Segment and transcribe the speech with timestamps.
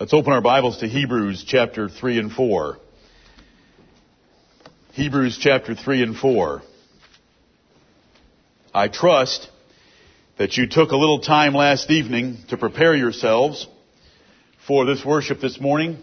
[0.00, 2.78] Let's open our Bibles to Hebrews chapter 3 and 4.
[4.92, 6.62] Hebrews chapter 3 and 4.
[8.72, 9.50] I trust
[10.38, 13.66] that you took a little time last evening to prepare yourselves
[14.66, 15.98] for this worship this morning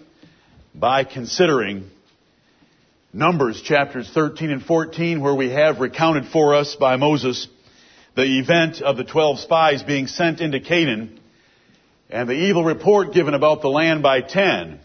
[0.76, 1.90] by considering
[3.12, 7.48] Numbers chapters 13 and 14 where we have recounted for us by Moses
[8.16, 11.20] the event of the 12 spies being sent into Canaan
[12.10, 14.80] and the evil report given about the land by 10.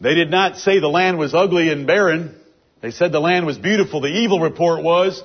[0.00, 2.34] They did not say the land was ugly and barren.
[2.80, 4.00] They said the land was beautiful.
[4.00, 5.22] The evil report was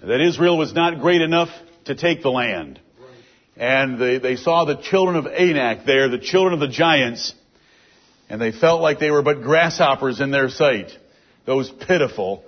[0.00, 1.48] that Israel was not great enough
[1.84, 2.80] to take the land.
[3.56, 7.34] And they, they saw the children of Anak there, the children of the giants,
[8.28, 10.90] and they felt like they were but grasshoppers in their sight.
[11.44, 12.44] Those pitiful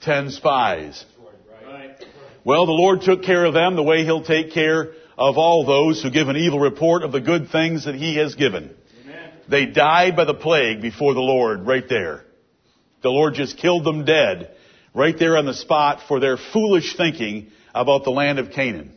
[0.00, 1.04] ten spies.
[2.44, 6.02] Well, the Lord took care of them the way He'll take care of all those
[6.02, 8.74] who give an evil report of the good things that He has given.
[9.02, 9.30] Amen.
[9.48, 12.24] They died by the plague before the Lord right there.
[13.02, 14.54] The Lord just killed them dead
[14.94, 18.92] right there on the spot for their foolish thinking about the land of Canaan.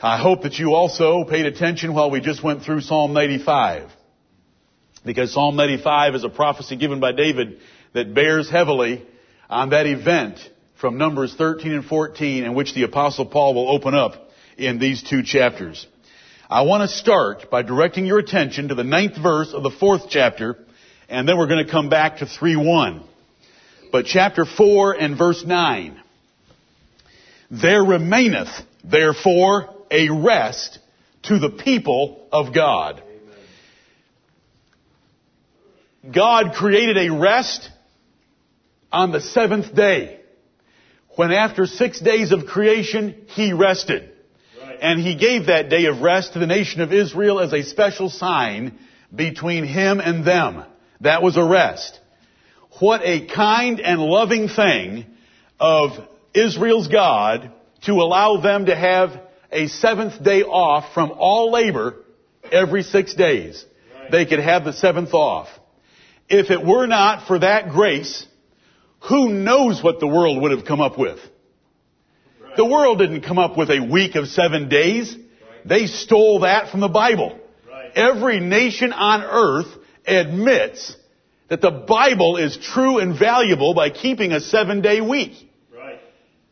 [0.00, 3.90] I hope that you also paid attention while we just went through Psalm 95.
[5.04, 7.58] Because Psalm 95 is a prophecy given by David
[7.94, 9.04] that bears heavily
[9.48, 10.38] on that event
[10.80, 15.02] from Numbers 13 and 14 in which the apostle Paul will open up in these
[15.02, 15.86] two chapters.
[16.48, 20.08] I want to start by directing your attention to the ninth verse of the fourth
[20.08, 20.56] chapter,
[21.08, 23.02] and then we're going to come back to 3-1.
[23.90, 26.00] But chapter 4 and verse 9.
[27.50, 28.48] There remaineth,
[28.84, 30.78] therefore, a rest
[31.24, 33.02] to the people of God.
[36.14, 37.68] God created a rest
[38.92, 40.17] on the seventh day.
[41.18, 44.12] When after six days of creation, He rested.
[44.62, 44.78] Right.
[44.80, 48.08] And He gave that day of rest to the nation of Israel as a special
[48.08, 48.78] sign
[49.12, 50.62] between Him and them.
[51.00, 51.98] That was a rest.
[52.78, 55.06] What a kind and loving thing
[55.58, 55.90] of
[56.34, 57.50] Israel's God
[57.86, 59.20] to allow them to have
[59.50, 61.96] a seventh day off from all labor
[62.52, 63.64] every six days.
[63.92, 64.12] Right.
[64.12, 65.48] They could have the seventh off.
[66.28, 68.24] If it were not for that grace,
[69.00, 71.18] who knows what the world would have come up with?
[72.56, 75.16] The world didn't come up with a week of seven days.
[75.64, 77.38] They stole that from the Bible.
[77.94, 79.68] Every nation on earth
[80.06, 80.96] admits
[81.48, 85.32] that the Bible is true and valuable by keeping a seven day week.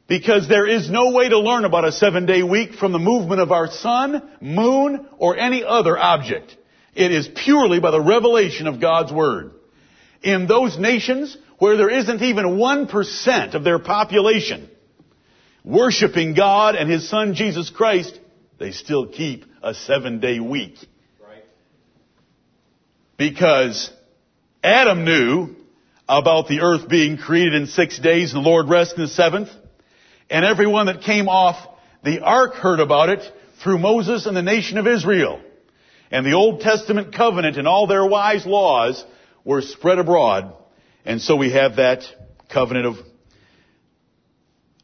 [0.09, 3.41] Because there is no way to learn about a seven day week from the movement
[3.41, 6.57] of our sun, moon, or any other object.
[6.95, 9.51] It is purely by the revelation of God's Word.
[10.23, 14.69] In those nations where there isn't even 1% of their population
[15.67, 18.19] worshiping God and His Son Jesus Christ,
[18.59, 20.77] they still keep a seven day week.
[21.21, 21.45] Right.
[23.19, 23.91] Because
[24.63, 25.57] Adam knew
[26.09, 29.49] about the earth being created in six days and the Lord rested in the seventh.
[30.31, 31.57] And everyone that came off
[32.05, 33.21] the ark heard about it
[33.63, 35.41] through Moses and the nation of Israel.
[36.13, 39.05] And the Old Testament covenant and all their wise laws
[39.45, 40.55] were spread abroad.
[41.07, 42.03] And so we have that
[42.53, 42.97] covenant of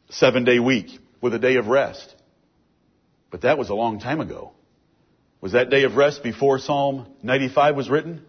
[0.09, 2.15] seven day week with a day of rest.
[3.29, 4.53] But that was a long time ago.
[5.41, 8.25] Was that day of rest before Psalm 95 was written?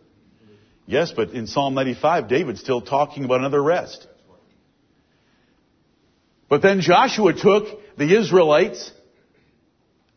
[0.87, 4.09] Yes, but in Psalm 95, David's still talking about another rest.
[6.49, 8.91] But then Joshua took the Israelites,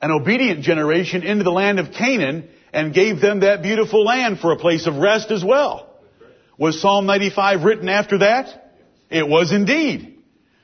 [0.02, 4.52] an obedient generation, into the land of Canaan and gave them that beautiful land for
[4.52, 5.87] a place of rest as well.
[6.58, 8.74] Was Psalm 95 written after that?
[9.10, 10.18] It was indeed.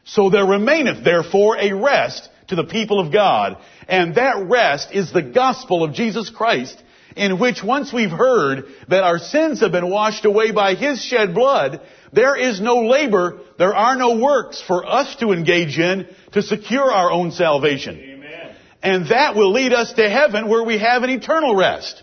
[0.06, 3.58] So there remaineth therefore a rest to the people of God.
[3.88, 6.82] And that rest is the gospel of Jesus Christ
[7.16, 11.34] in which once we've heard that our sins have been washed away by His shed
[11.34, 11.82] blood,
[12.12, 16.92] there is no labor, there are no works for us to engage in to secure
[16.92, 18.00] our own salvation.
[18.00, 18.56] Amen.
[18.82, 22.02] And that will lead us to heaven where we have an eternal rest.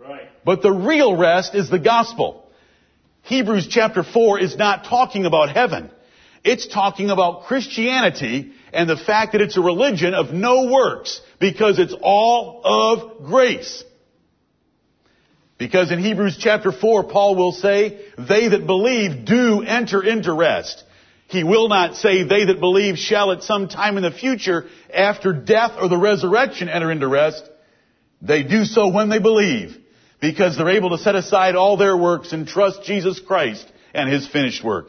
[0.00, 0.28] Right.
[0.44, 2.45] But the real rest is the gospel.
[3.26, 5.90] Hebrews chapter 4 is not talking about heaven.
[6.44, 11.80] It's talking about Christianity and the fact that it's a religion of no works because
[11.80, 13.82] it's all of grace.
[15.58, 20.84] Because in Hebrews chapter 4, Paul will say, they that believe do enter into rest.
[21.26, 25.32] He will not say they that believe shall at some time in the future after
[25.32, 27.42] death or the resurrection enter into rest.
[28.22, 29.76] They do so when they believe
[30.32, 33.64] because they're able to set aside all their works and trust Jesus Christ
[33.94, 34.88] and His finished work.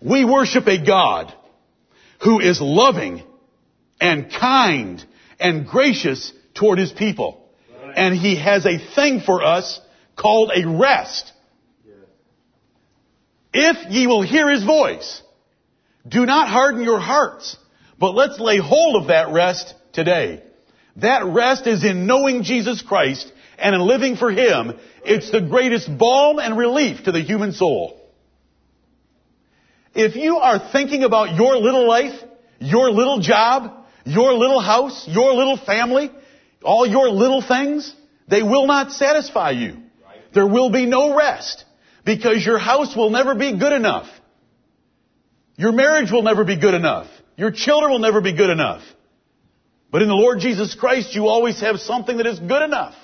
[0.00, 1.34] We worship a God
[2.22, 3.24] who is loving
[4.00, 5.04] and kind
[5.40, 7.48] and gracious toward His people.
[7.96, 9.80] And He has a thing for us
[10.14, 11.32] called a rest.
[13.52, 15.20] If ye will hear His voice,
[16.06, 17.56] do not harden your hearts,
[17.98, 20.44] but let's lay hold of that rest today.
[20.96, 24.74] That rest is in knowing Jesus Christ and in living for Him.
[25.04, 28.00] It's the greatest balm and relief to the human soul.
[29.94, 32.20] If you are thinking about your little life,
[32.58, 33.72] your little job,
[34.04, 36.10] your little house, your little family,
[36.62, 37.94] all your little things,
[38.28, 39.78] they will not satisfy you.
[40.34, 41.64] There will be no rest
[42.04, 44.08] because your house will never be good enough.
[45.56, 47.08] Your marriage will never be good enough.
[47.36, 48.82] Your children will never be good enough.
[49.90, 52.94] But in the Lord Jesus Christ, you always have something that is good enough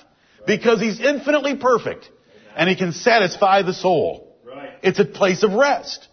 [0.45, 2.09] because He's infinitely perfect
[2.55, 4.35] and He can satisfy the soul.
[4.81, 6.07] It's a place of rest.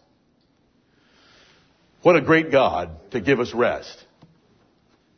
[2.02, 4.04] What a great God to give us rest.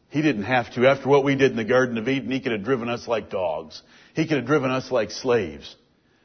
[0.08, 0.86] He didn't have to.
[0.86, 3.30] After what we did in the Garden of Eden, He could have driven us like
[3.30, 3.80] dogs.
[4.14, 5.74] He could have driven us like slaves.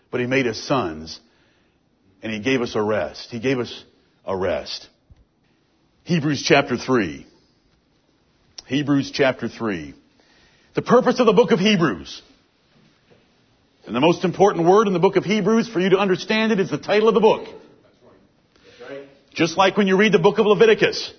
[0.10, 1.20] But He made us sons.
[2.24, 3.30] And He gave us a rest.
[3.30, 3.84] He gave us
[4.26, 4.88] a rest.
[6.04, 7.28] Hebrews chapter 3.
[8.66, 9.94] Hebrews chapter 3.
[10.74, 12.22] The purpose of the book of Hebrews.
[13.88, 16.60] And the most important word in the book of Hebrews for you to understand it
[16.60, 17.48] is the title of the book.
[19.34, 21.14] Just like when you read the book of Leviticus.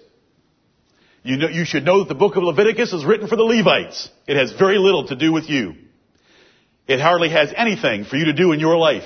[1.22, 4.10] You, know, you should know that the book of Leviticus is written for the Levites.
[4.26, 5.76] It has very little to do with you.
[6.86, 9.04] It hardly has anything for you to do in your life.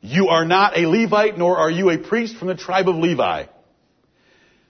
[0.00, 3.44] You are not a Levite, nor are you a priest from the tribe of Levi.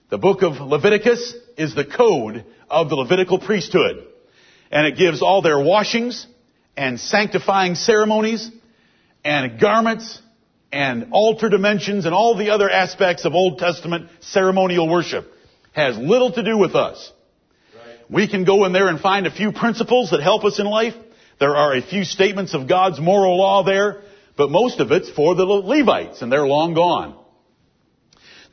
[0.09, 4.05] The book of Leviticus is the code of the Levitical priesthood.
[4.69, 6.27] And it gives all their washings
[6.77, 8.49] and sanctifying ceremonies
[9.25, 10.21] and garments
[10.71, 15.25] and altar dimensions and all the other aspects of Old Testament ceremonial worship
[15.73, 17.11] has little to do with us.
[17.75, 17.97] Right.
[18.09, 20.93] We can go in there and find a few principles that help us in life.
[21.39, 24.01] There are a few statements of God's moral law there,
[24.35, 27.15] but most of it's for the Levites and they're long gone.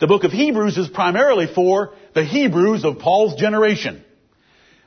[0.00, 4.03] The book of Hebrews is primarily for the Hebrews of Paul's generation.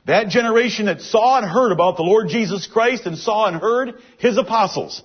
[0.07, 3.95] That generation that saw and heard about the Lord Jesus Christ and saw and heard
[4.19, 5.03] His apostles.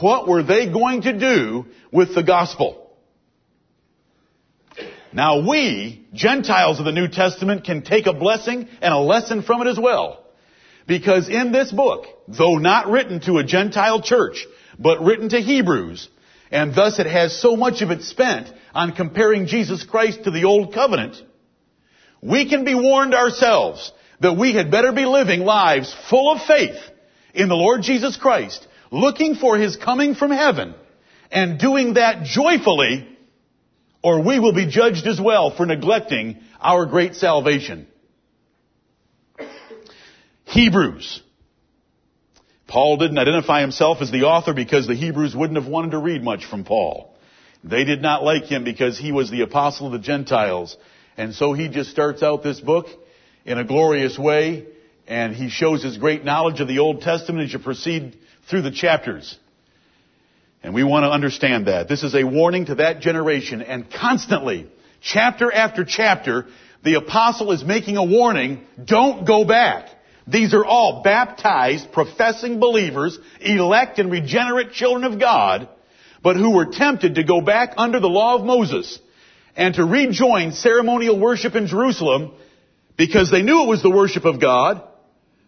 [0.00, 2.90] What were they going to do with the gospel?
[5.12, 9.60] Now we, Gentiles of the New Testament, can take a blessing and a lesson from
[9.62, 10.24] it as well.
[10.86, 14.46] Because in this book, though not written to a Gentile church,
[14.78, 16.08] but written to Hebrews,
[16.50, 20.44] and thus it has so much of it spent on comparing Jesus Christ to the
[20.44, 21.16] Old Covenant,
[22.22, 26.78] we can be warned ourselves that we had better be living lives full of faith
[27.34, 30.74] in the Lord Jesus Christ looking for His coming from heaven
[31.30, 33.06] and doing that joyfully,
[34.02, 37.86] or we will be judged as well for neglecting our great salvation.
[40.44, 41.22] Hebrews.
[42.66, 46.22] Paul didn't identify himself as the author because the Hebrews wouldn't have wanted to read
[46.22, 47.14] much from Paul.
[47.64, 50.76] They did not like him because he was the apostle of the Gentiles.
[51.16, 52.86] And so he just starts out this book
[53.48, 54.66] in a glorious way
[55.06, 58.14] and he shows his great knowledge of the Old Testament as you proceed
[58.48, 59.38] through the chapters.
[60.62, 61.88] And we want to understand that.
[61.88, 64.66] This is a warning to that generation and constantly,
[65.00, 66.46] chapter after chapter,
[66.84, 69.88] the apostle is making a warning, don't go back.
[70.26, 75.70] These are all baptized, professing believers, elect and regenerate children of God,
[76.22, 78.98] but who were tempted to go back under the law of Moses
[79.56, 82.32] and to rejoin ceremonial worship in Jerusalem
[82.98, 84.82] because they knew it was the worship of God,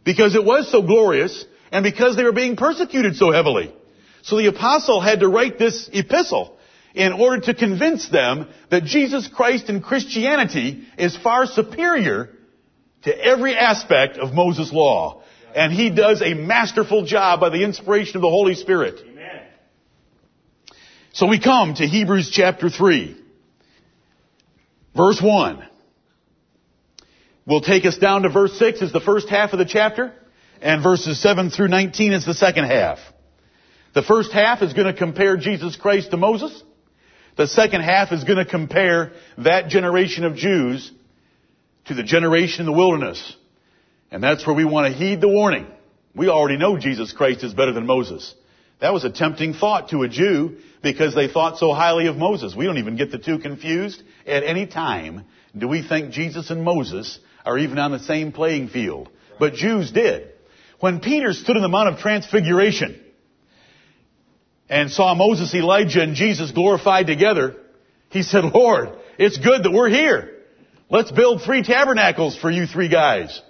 [0.04, 3.74] because it was so glorious, and because they were being persecuted so heavily.
[4.22, 6.56] So the apostle had to write this epistle
[6.94, 12.30] in order to convince them that Jesus Christ and Christianity is far superior
[13.02, 15.22] to every aspect of Moses' law.
[15.54, 19.00] And he does a masterful job by the inspiration of the Holy Spirit.
[19.00, 19.42] Amen.
[21.12, 23.16] So we come to Hebrews chapter 3.
[24.94, 25.69] Verse 1.
[27.46, 30.12] Will take us down to verse 6 is the first half of the chapter
[30.60, 32.98] and verses 7 through 19 is the second half.
[33.94, 36.62] The first half is going to compare Jesus Christ to Moses.
[37.36, 40.92] The second half is going to compare that generation of Jews
[41.86, 43.36] to the generation in the wilderness.
[44.10, 45.66] And that's where we want to heed the warning.
[46.14, 48.34] We already know Jesus Christ is better than Moses.
[48.80, 52.54] That was a tempting thought to a Jew because they thought so highly of Moses.
[52.54, 55.26] We don't even get the two confused at any time.
[55.56, 59.08] Do we think Jesus and Moses are even on the same playing field?
[59.38, 60.30] But Jews did.
[60.80, 63.00] When Peter stood in the Mount of Transfiguration
[64.68, 67.56] and saw Moses, Elijah, and Jesus glorified together,
[68.10, 70.36] he said, Lord, it's good that we're here.
[70.88, 73.40] Let's build three tabernacles for you three guys.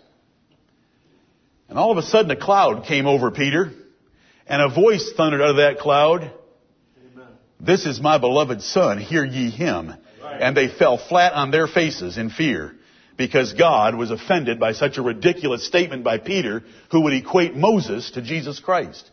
[1.69, 3.73] And all of a sudden a cloud came over Peter.
[4.47, 6.33] And a voice thundered out of that cloud,
[7.61, 9.95] This is my beloved son, hear ye him.
[10.25, 12.75] And they fell flat on their faces in fear
[13.21, 18.13] because God was offended by such a ridiculous statement by Peter who would equate Moses
[18.13, 19.11] to Jesus Christ.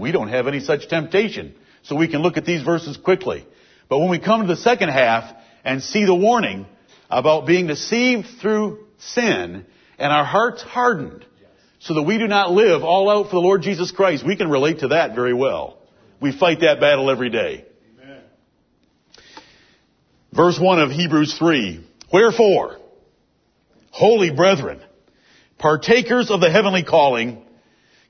[0.00, 1.54] We don't have any such temptation.
[1.82, 3.46] So we can look at these verses quickly.
[3.90, 5.30] But when we come to the second half
[5.62, 6.64] and see the warning
[7.10, 9.66] about being deceived through sin
[9.98, 11.26] and our hearts hardened
[11.80, 14.48] so that we do not live all out for the Lord Jesus Christ, we can
[14.48, 15.76] relate to that very well.
[16.18, 17.66] We fight that battle every day.
[18.02, 18.22] Amen.
[20.34, 21.86] Verse 1 of Hebrews 3.
[22.10, 22.78] Wherefore,
[23.90, 24.80] holy brethren,
[25.58, 27.42] partakers of the heavenly calling,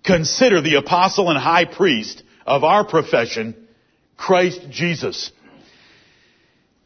[0.04, 3.68] consider the apostle and high priest of our profession,
[4.16, 5.32] Christ Jesus.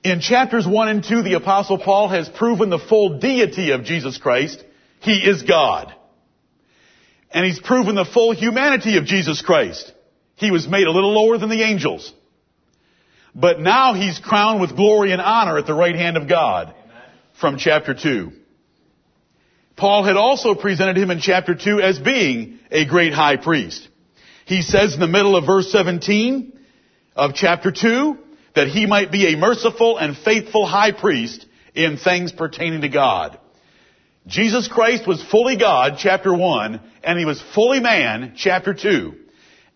[0.02, 4.18] In chapters 1 and 2, the apostle Paul has proven the full deity of Jesus
[4.18, 4.62] Christ.
[5.00, 5.94] He is God.
[7.30, 9.92] And he's proven the full humanity of Jesus Christ.
[10.36, 12.12] He was made a little lower than the angels.
[13.34, 16.74] But now he's crowned with glory and honor at the right hand of God
[17.40, 18.32] from chapter 2.
[19.76, 23.88] Paul had also presented him in chapter 2 as being a great high priest.
[24.46, 26.52] He says in the middle of verse 17
[27.16, 28.18] of chapter 2
[28.54, 33.38] that he might be a merciful and faithful high priest in things pertaining to God.
[34.26, 39.14] Jesus Christ was fully God, chapter 1, and he was fully man, chapter 2.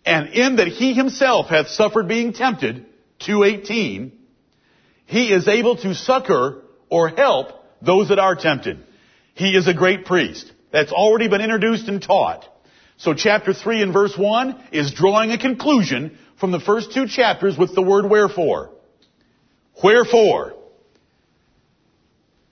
[0.06, 2.86] And in that he himself hath suffered being tempted,
[3.18, 4.12] 218,
[5.06, 7.48] he is able to succor or help
[7.82, 8.84] those that are tempted.
[9.38, 10.52] He is a great priest.
[10.72, 12.44] That's already been introduced and taught.
[12.96, 17.56] So chapter 3 and verse 1 is drawing a conclusion from the first two chapters
[17.56, 18.70] with the word wherefore.
[19.80, 20.54] Wherefore.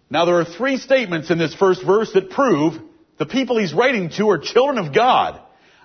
[0.08, 2.74] Now there are three statements in this first verse that prove
[3.18, 5.40] the people he's writing to are children of God.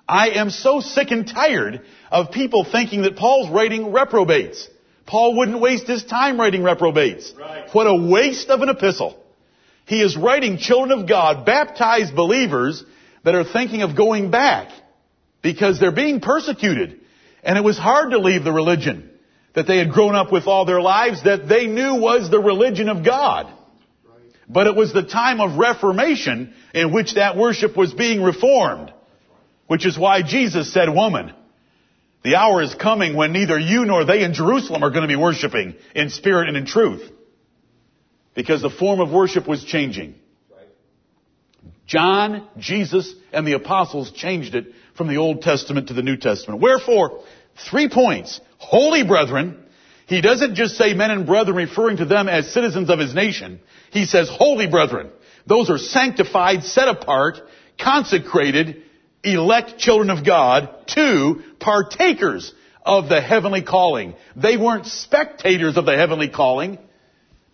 [0.07, 1.81] I am so sick and tired
[2.11, 4.69] of people thinking that Paul's writing reprobates.
[5.07, 7.33] Paul wouldn't waste his time writing reprobates.
[7.35, 7.67] Right.
[7.73, 9.20] What a waste of an epistle.
[9.85, 12.83] He is writing children of God, baptized believers
[13.23, 14.69] that are thinking of going back
[15.41, 16.99] because they're being persecuted.
[17.43, 19.09] And it was hard to leave the religion
[19.53, 22.87] that they had grown up with all their lives that they knew was the religion
[22.87, 23.51] of God.
[24.47, 28.93] But it was the time of Reformation in which that worship was being reformed.
[29.67, 31.33] Which is why Jesus said, woman,
[32.23, 35.15] the hour is coming when neither you nor they in Jerusalem are going to be
[35.15, 37.09] worshiping in spirit and in truth
[38.33, 40.15] because the form of worship was changing.
[41.85, 46.61] John, Jesus, and the apostles changed it from the Old Testament to the New Testament.
[46.61, 47.23] Wherefore,
[47.69, 48.39] three points.
[48.57, 49.57] Holy brethren,
[50.07, 53.59] he doesn't just say men and brethren referring to them as citizens of his nation.
[53.91, 55.09] He says holy brethren.
[55.47, 57.39] Those are sanctified, set apart,
[57.79, 58.83] consecrated,
[59.23, 60.69] elect children of God.
[60.87, 62.53] Two, partakers
[62.85, 64.15] of the heavenly calling.
[64.35, 66.77] They weren't spectators of the heavenly calling.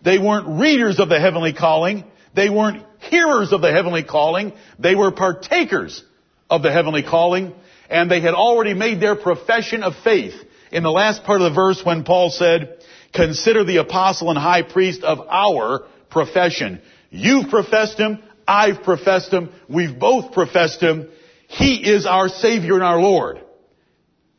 [0.02, 2.04] They weren't readers of the heavenly calling.
[2.34, 4.52] They weren't hearers of the heavenly calling.
[4.78, 6.04] They were partakers
[6.48, 7.54] of the heavenly calling.
[7.90, 10.34] And they had already made their profession of faith.
[10.70, 14.62] In the last part of the verse when Paul said, consider the apostle and high
[14.62, 16.80] priest of our profession.
[17.10, 18.22] You've professed him.
[18.46, 19.50] I've professed him.
[19.68, 21.08] We've both professed him.
[21.48, 23.42] He is our Savior and our Lord.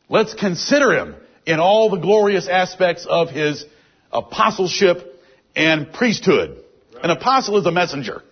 [0.08, 3.64] Let's consider him in all the glorious aspects of his
[4.12, 5.09] apostleship
[5.54, 6.62] and priesthood.
[7.02, 8.22] An apostle is a messenger.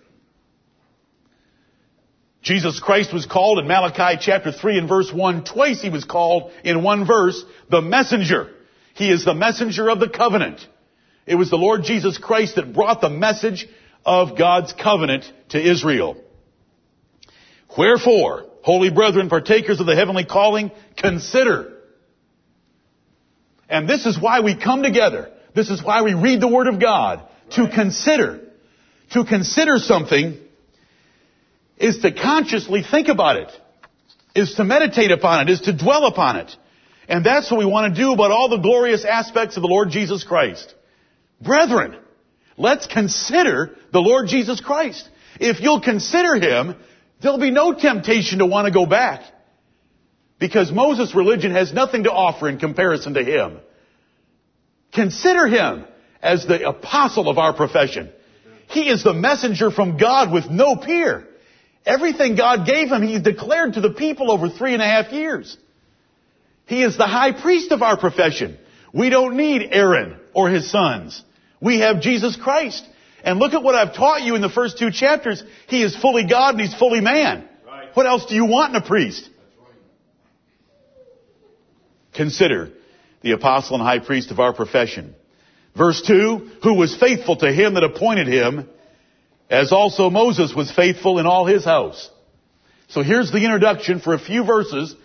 [2.41, 5.43] Jesus Christ was called in Malachi chapter 3 and verse 1.
[5.43, 8.49] Twice he was called in one verse the messenger.
[8.93, 10.65] He is the messenger of the covenant.
[11.25, 13.67] It was the Lord Jesus Christ that brought the message
[14.05, 16.17] of God's covenant to Israel.
[17.77, 21.77] Wherefore, holy brethren, partakers of the heavenly calling, consider.
[23.69, 26.79] And this is why we come together this is why we read the Word of
[26.79, 27.23] God.
[27.51, 28.41] To consider.
[29.11, 30.37] To consider something
[31.77, 33.51] is to consciously think about it.
[34.35, 35.51] Is to meditate upon it.
[35.51, 36.55] Is to dwell upon it.
[37.07, 39.89] And that's what we want to do about all the glorious aspects of the Lord
[39.89, 40.75] Jesus Christ.
[41.41, 41.97] Brethren,
[42.55, 45.09] let's consider the Lord Jesus Christ.
[45.39, 46.75] If you'll consider Him,
[47.21, 49.23] there'll be no temptation to want to go back.
[50.37, 53.59] Because Moses' religion has nothing to offer in comparison to Him.
[54.93, 55.85] Consider him
[56.21, 58.09] as the apostle of our profession.
[58.67, 61.27] He is the messenger from God with no peer.
[61.85, 65.57] Everything God gave him, he declared to the people over three and a half years.
[66.65, 68.57] He is the high priest of our profession.
[68.93, 71.23] We don't need Aaron or his sons.
[71.59, 72.85] We have Jesus Christ.
[73.23, 75.43] And look at what I've taught you in the first two chapters.
[75.67, 77.47] He is fully God and he's fully man.
[77.65, 77.89] Right.
[77.95, 79.29] What else do you want in a priest?
[82.19, 82.71] consider
[83.21, 85.15] the apostle and high priest of our profession.
[85.75, 88.67] Verse 2, who was faithful to him that appointed him,
[89.49, 92.09] as also Moses was faithful in all his house.
[92.89, 94.95] So here's the introduction for a few verses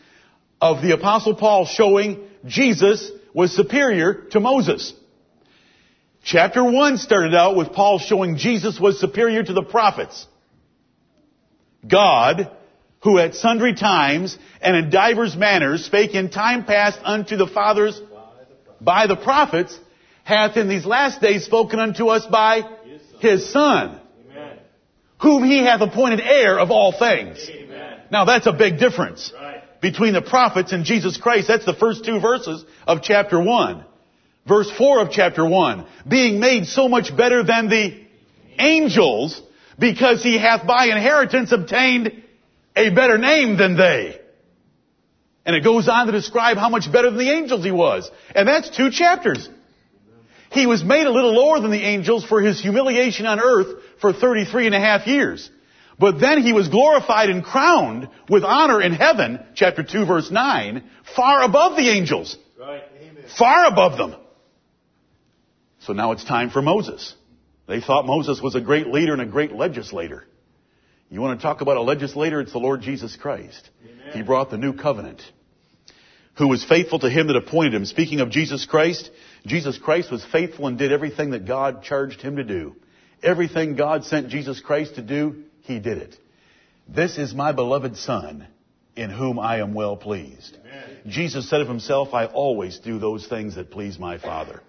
[0.61, 4.92] of the apostle Paul showing Jesus was superior to Moses.
[6.23, 10.26] Chapter 1 started out with Paul showing Jesus was superior to the prophets.
[11.87, 12.50] God,
[13.04, 18.00] who at sundry times and in divers manners spake in time past unto the fathers
[18.80, 19.78] by the prophets,
[20.25, 22.62] hath in these last days spoken unto us by
[23.20, 24.00] his Son,
[25.20, 27.46] whom he hath appointed heir of all things.
[28.11, 29.32] Now that's a big difference
[29.82, 31.49] between the prophets and Jesus Christ.
[31.49, 33.84] That's the first two verses of chapter 1.
[34.49, 35.87] Verse 4 of chapter 1.
[36.08, 38.02] Being made so much better than the
[38.58, 39.40] angels
[39.78, 42.24] because he hath by inheritance obtained
[42.76, 44.21] a better name than they.
[45.47, 48.11] And it goes on to describe how much better than the angels he was.
[48.35, 49.49] And that's two chapters.
[50.50, 54.12] He was made a little lower than the angels for his humiliation on earth for
[54.12, 55.50] 33 and a half years.
[55.99, 60.83] But then he was glorified and crowned with honor in heaven, chapter 2 verse 9,
[61.14, 62.37] far above the angels.
[62.59, 62.83] Right.
[63.38, 64.16] Far above them.
[65.81, 67.14] So now it's time for Moses.
[67.66, 70.26] They thought Moses was a great leader and a great legislator.
[71.11, 72.40] You want to talk about a legislator?
[72.40, 73.70] It's the Lord Jesus Christ.
[73.84, 74.12] Amen.
[74.12, 75.23] He brought the new covenant.
[76.37, 77.84] Who was faithful to him that appointed him.
[77.84, 79.11] Speaking of Jesus Christ,
[79.46, 82.75] Jesus Christ was faithful and did everything that God charged him to do.
[83.23, 86.16] Everything God sent Jesus Christ to do, he did it.
[86.88, 88.46] This is my beloved Son,
[88.96, 90.56] in whom I am well pleased.
[90.61, 91.00] Amen.
[91.06, 94.61] Jesus said of himself, I always do those things that please my Father.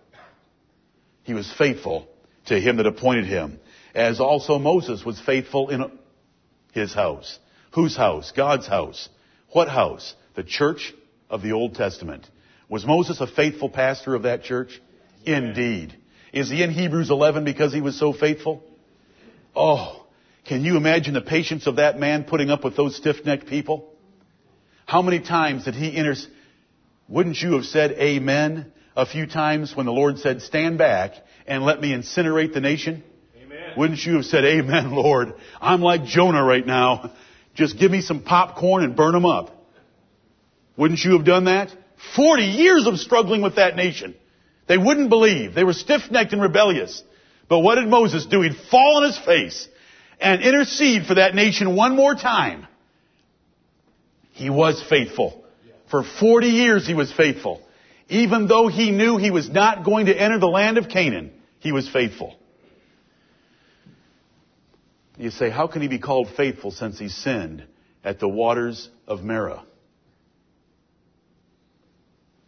[1.24, 2.08] He was faithful
[2.46, 3.60] to him that appointed him,
[3.96, 5.90] as also Moses was faithful in
[6.76, 7.40] his house.
[7.74, 8.32] Whose house?
[8.36, 9.10] God's house.
[9.50, 10.14] What house?
[10.36, 10.94] The church
[11.30, 12.30] of the Old Testament.
[12.70, 14.80] Was Moses a faithful pastor of that church?
[15.26, 15.98] Indeed.
[16.34, 18.62] Is he in Hebrews 11 because he was so faithful?
[19.56, 20.06] Oh,
[20.48, 23.94] can you imagine the patience of that man putting up with those stiff-necked people?
[24.86, 26.16] How many times did he enter?
[27.08, 31.14] Wouldn't you have said amen a few times when the Lord said, stand back
[31.48, 33.04] and let me incinerate the nation?
[33.78, 35.34] Wouldn't you have said, amen, Lord?
[35.62, 37.12] I'm like Jonah right now.
[37.54, 39.52] Just give me some popcorn and burn them up.
[40.78, 41.70] Wouldn't you have done that?
[42.16, 44.16] Forty years of struggling with that nation.
[44.68, 45.54] They wouldn't believe.
[45.54, 47.04] They were stiff-necked and rebellious.
[47.48, 48.42] But what did Moses do?
[48.42, 49.68] He'd fall on his face
[50.20, 52.68] and intercede for that nation one more time.
[54.32, 55.44] He was faithful.
[55.90, 57.62] For 40 years he was faithful.
[58.10, 61.72] Even though he knew he was not going to enter the land of Canaan, he
[61.72, 62.36] was faithful.
[65.18, 67.64] You say, how can he be called faithful since he sinned
[68.04, 69.64] at the waters of Marah?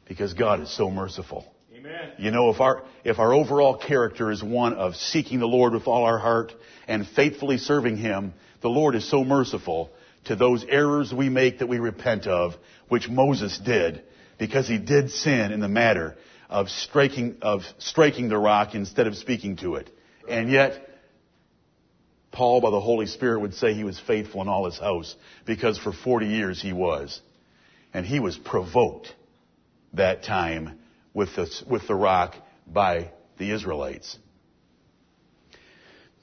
[0.05, 1.45] Because God is so merciful.
[1.75, 2.13] Amen.
[2.17, 5.87] You know, if our, if our overall character is one of seeking the Lord with
[5.87, 6.53] all our heart
[6.87, 9.91] and faithfully serving Him, the Lord is so merciful
[10.25, 12.55] to those errors we make that we repent of,
[12.89, 14.03] which Moses did,
[14.37, 16.15] because he did sin in the matter
[16.49, 19.89] of striking, of striking the rock instead of speaking to it.
[20.29, 20.86] And yet,
[22.37, 25.15] Paul, by the Holy Spirit, would say he was faithful in all his house,
[25.47, 27.19] because for 40 years he was.
[27.95, 29.11] And he was provoked
[29.93, 30.77] that time
[31.15, 32.35] with the, with the rock
[32.71, 34.19] by the Israelites.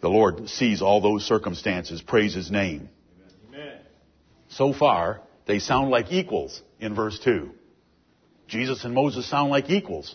[0.03, 2.01] The Lord sees all those circumstances.
[2.01, 2.91] Praise His name.
[3.49, 3.79] Amen.
[4.51, 7.51] So far, they sound like equals in verse 2.
[8.47, 10.15] Jesus and Moses sound like equals.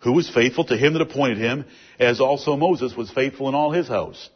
[0.00, 1.64] Who was faithful to him that appointed him,
[1.98, 4.28] as also Moses was faithful in all his house.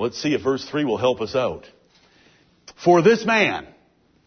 [0.00, 1.68] Let's see if verse 3 will help us out.
[2.82, 3.66] For this man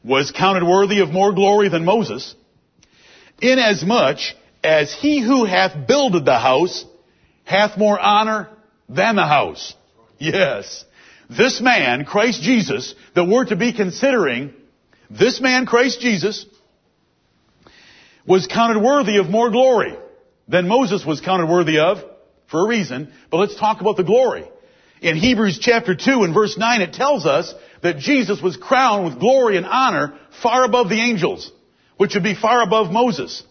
[0.03, 2.35] was counted worthy of more glory than Moses,
[3.41, 4.19] inasmuch
[4.63, 6.85] as he who hath builded the house
[7.43, 8.49] hath more honor
[8.87, 9.73] than the house.
[10.19, 10.85] Yes.
[11.27, 14.53] This man, Christ Jesus, that we're to be considering,
[15.09, 16.45] this man, Christ Jesus,
[18.27, 19.97] was counted worthy of more glory
[20.47, 21.97] than Moses was counted worthy of,
[22.45, 24.47] for a reason, but let's talk about the glory.
[25.03, 29.19] In Hebrews chapter 2 and verse 9 it tells us that Jesus was crowned with
[29.19, 31.51] glory and honor far above the angels
[31.97, 33.43] which would be far above Moses.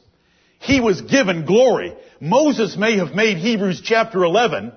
[0.60, 1.94] He was given glory.
[2.20, 4.72] Moses may have made Hebrews chapter 11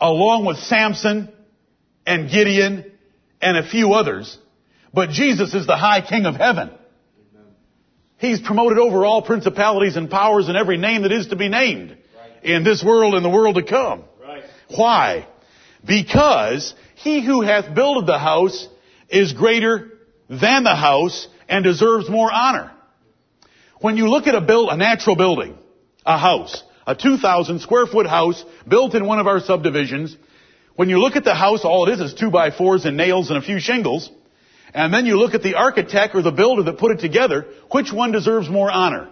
[0.00, 1.32] along with Samson
[2.04, 2.90] and Gideon
[3.40, 4.36] and a few others,
[4.92, 6.70] but Jesus is the high king of heaven.
[8.18, 11.96] He's promoted over all principalities and powers and every name that is to be named
[12.42, 14.02] in this world and the world to come.
[14.76, 15.28] Why?
[15.84, 18.68] Because he who hath builded the house
[19.08, 19.90] is greater
[20.28, 22.70] than the house and deserves more honor.
[23.80, 25.56] When you look at a build, a natural building,
[26.04, 30.16] a house, a 2,000 square foot house built in one of our subdivisions,
[30.76, 33.30] when you look at the house, all it is is two by fours and nails
[33.30, 34.10] and a few shingles.
[34.72, 37.92] And then you look at the architect or the builder that put it together, which
[37.92, 39.08] one deserves more honor?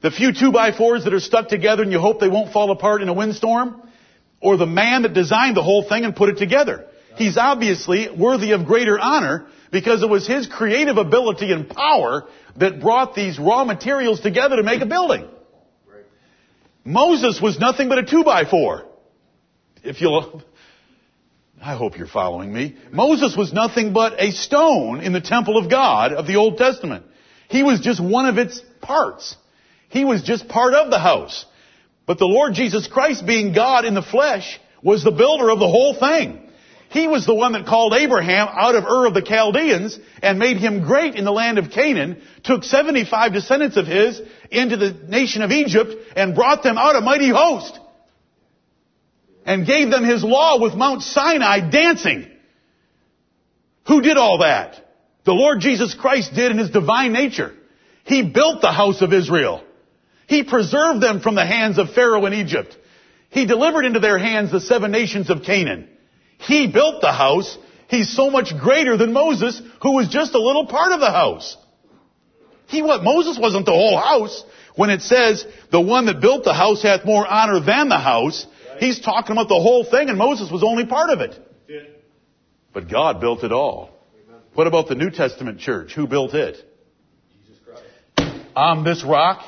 [0.00, 2.70] The few two by fours that are stuck together and you hope they won't fall
[2.70, 3.82] apart in a windstorm?
[4.40, 6.86] Or the man that designed the whole thing and put it together?
[7.16, 12.80] He's obviously worthy of greater honor because it was his creative ability and power that
[12.80, 15.28] brought these raw materials together to make a building.
[16.84, 18.84] Moses was nothing but a two by four.
[19.82, 20.42] If you'll,
[21.60, 22.76] I hope you're following me.
[22.90, 27.04] Moses was nothing but a stone in the temple of God of the Old Testament.
[27.48, 29.36] He was just one of its parts.
[29.88, 31.44] He was just part of the house.
[32.08, 35.68] But the Lord Jesus Christ being God in the flesh was the builder of the
[35.68, 36.40] whole thing.
[36.88, 40.56] He was the one that called Abraham out of Ur of the Chaldeans and made
[40.56, 45.42] him great in the land of Canaan, took 75 descendants of his into the nation
[45.42, 47.78] of Egypt and brought them out a mighty host.
[49.44, 52.26] And gave them his law with Mount Sinai dancing.
[53.86, 54.82] Who did all that?
[55.24, 57.52] The Lord Jesus Christ did in his divine nature.
[58.04, 59.62] He built the house of Israel.
[60.28, 62.76] He preserved them from the hands of Pharaoh in Egypt.
[63.30, 65.88] He delivered into their hands the seven nations of Canaan.
[66.38, 67.56] He built the house.
[67.88, 71.56] He's so much greater than Moses, who was just a little part of the house.
[72.66, 73.02] He what?
[73.02, 74.44] Moses wasn't the whole house.
[74.76, 78.46] When it says the one that built the house hath more honor than the house,
[78.68, 78.78] right.
[78.78, 81.38] he's talking about the whole thing, and Moses was only part of it.
[81.66, 81.80] Yeah.
[82.74, 83.90] But God built it all.
[84.28, 84.42] Amen.
[84.52, 85.94] What about the New Testament church?
[85.94, 86.58] Who built it?
[87.32, 88.44] Jesus Christ.
[88.54, 89.42] On this rock,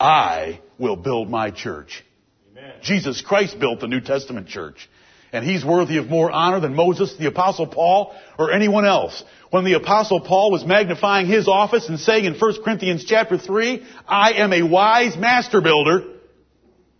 [0.00, 2.02] I will build my church.
[2.50, 2.72] Amen.
[2.82, 4.88] Jesus Christ built the New Testament church.
[5.32, 9.22] And he's worthy of more honor than Moses, the apostle Paul, or anyone else.
[9.50, 13.84] When the apostle Paul was magnifying his office and saying in 1 Corinthians chapter 3,
[14.08, 16.04] I am a wise master builder,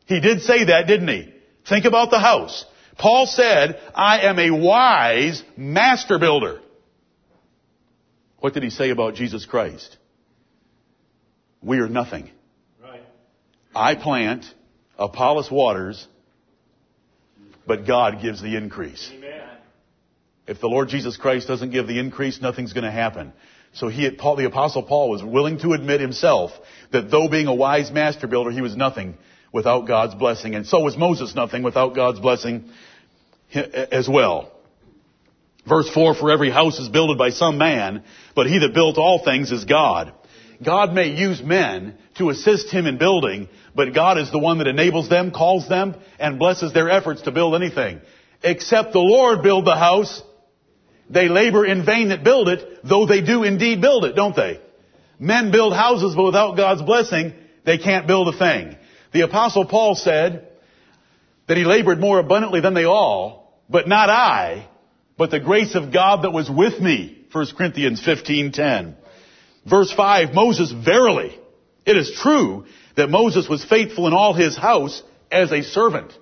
[0.07, 1.33] he did say that, didn't he?
[1.69, 2.65] Think about the house.
[2.99, 6.61] Paul said, I am a wise master builder.
[8.39, 9.97] What did he say about Jesus Christ?
[11.63, 12.31] We are nothing.
[13.75, 14.45] I plant,
[14.99, 16.07] Apollos waters,
[17.67, 19.11] but God gives the increase.
[19.15, 19.43] Amen.
[20.47, 23.33] If the Lord Jesus Christ doesn't give the increase, nothing's going to happen.
[23.73, 26.51] So he, Paul, the apostle Paul was willing to admit himself
[26.91, 29.17] that though being a wise master builder, he was nothing
[29.53, 30.57] without God's blessing.
[30.57, 32.69] And so was Moses nothing without God's blessing
[33.55, 34.51] as well.
[35.69, 38.03] Verse 4, for every house is builded by some man,
[38.35, 40.13] but he that built all things is God.
[40.62, 44.66] God may use men to assist him in building, but God is the one that
[44.66, 48.01] enables them, calls them, and blesses their efforts to build anything.
[48.42, 50.23] Except the Lord build the house,
[51.09, 54.61] they labor in vain that build it, though they do indeed build it, don't they?
[55.18, 58.77] Men build houses, but without God's blessing, they can't build a thing.
[59.12, 60.49] The apostle Paul said
[61.46, 64.68] that he labored more abundantly than they all, but not I,
[65.16, 67.27] but the grace of God that was with me.
[67.33, 68.94] 1 Corinthians 15:10.
[69.68, 71.38] Verse 5, Moses verily,
[71.85, 76.12] it is true that Moses was faithful in all his house as a servant.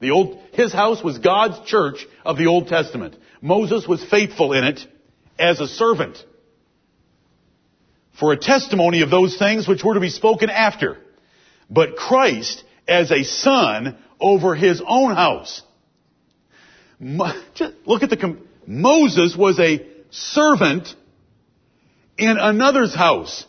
[0.00, 3.16] The old, his house was God's church of the Old Testament.
[3.40, 4.80] Moses was faithful in it
[5.38, 6.22] as a servant
[8.18, 10.98] for a testimony of those things which were to be spoken after.
[11.70, 15.62] But Christ as a son over his own house.
[17.00, 20.94] Look at the, Moses was a servant
[22.18, 23.44] in another's house.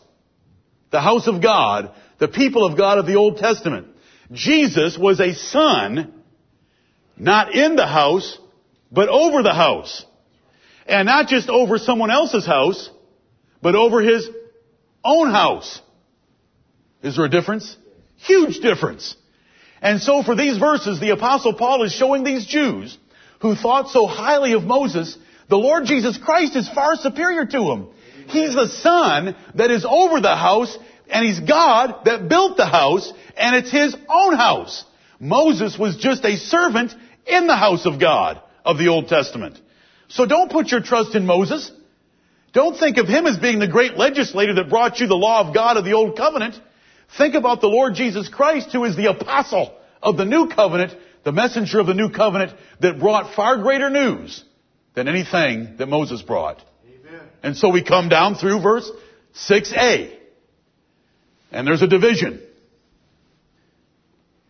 [0.90, 3.88] The house of God, the people of God of the Old Testament.
[4.32, 6.12] Jesus was a son,
[7.16, 8.38] not in the house,
[8.90, 10.04] but over the house.
[10.86, 12.90] And not just over someone else's house,
[13.60, 14.28] but over his
[15.04, 15.80] own house.
[17.02, 17.76] Is there a difference?
[18.16, 19.16] Huge difference.
[19.82, 22.96] And so for these verses, the apostle Paul is showing these Jews
[23.40, 25.16] who thought so highly of Moses,
[25.48, 27.88] the Lord Jesus Christ is far superior to him.
[28.28, 30.76] He's the son that is over the house,
[31.08, 34.84] and he's God that built the house, and it's his own house.
[35.18, 36.94] Moses was just a servant
[37.26, 39.60] in the house of God of the Old Testament.
[40.08, 41.70] So don't put your trust in Moses.
[42.52, 45.54] Don't think of him as being the great legislator that brought you the law of
[45.54, 46.58] God of the Old Covenant.
[47.16, 51.32] Think about the Lord Jesus Christ who is the apostle of the New Covenant, the
[51.32, 54.42] messenger of the New Covenant that brought far greater news
[54.94, 56.62] than anything that Moses brought.
[57.46, 58.90] And so we come down through verse
[59.48, 60.12] 6a.
[61.52, 62.42] And there's a division.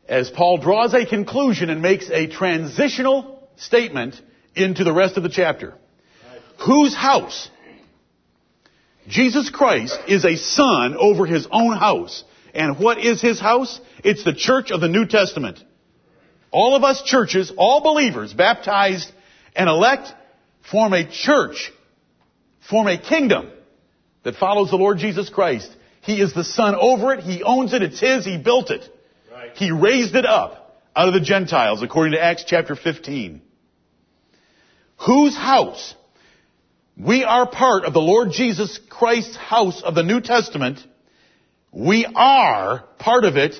[0.09, 4.19] As Paul draws a conclusion and makes a transitional statement
[4.55, 5.75] into the rest of the chapter.
[6.65, 7.51] Whose house
[9.07, 12.25] Jesus Christ is a son over his own house.
[12.55, 13.79] And what is his house?
[14.05, 15.63] It's the church of the New Testament.
[16.51, 19.13] All of us churches, all believers, baptized
[19.55, 20.15] and elect,
[20.71, 21.71] form a church,
[22.69, 23.51] form a kingdom
[24.23, 25.71] that follows the Lord Jesus Christ.
[26.03, 27.21] He is the son over it.
[27.21, 27.83] He owns it.
[27.83, 28.25] It's his.
[28.25, 28.89] He built it.
[29.31, 29.53] Right.
[29.55, 33.43] He raised it up out of the Gentiles, according to Acts chapter 15.
[35.07, 35.95] Whose house?
[36.99, 40.79] We are part of the Lord Jesus Christ's house of the New Testament.
[41.71, 43.55] We are part of it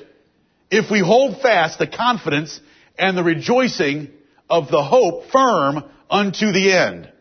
[0.71, 2.59] if we hold fast the confidence
[2.97, 4.09] and the rejoicing
[4.49, 7.11] of the hope firm unto the end.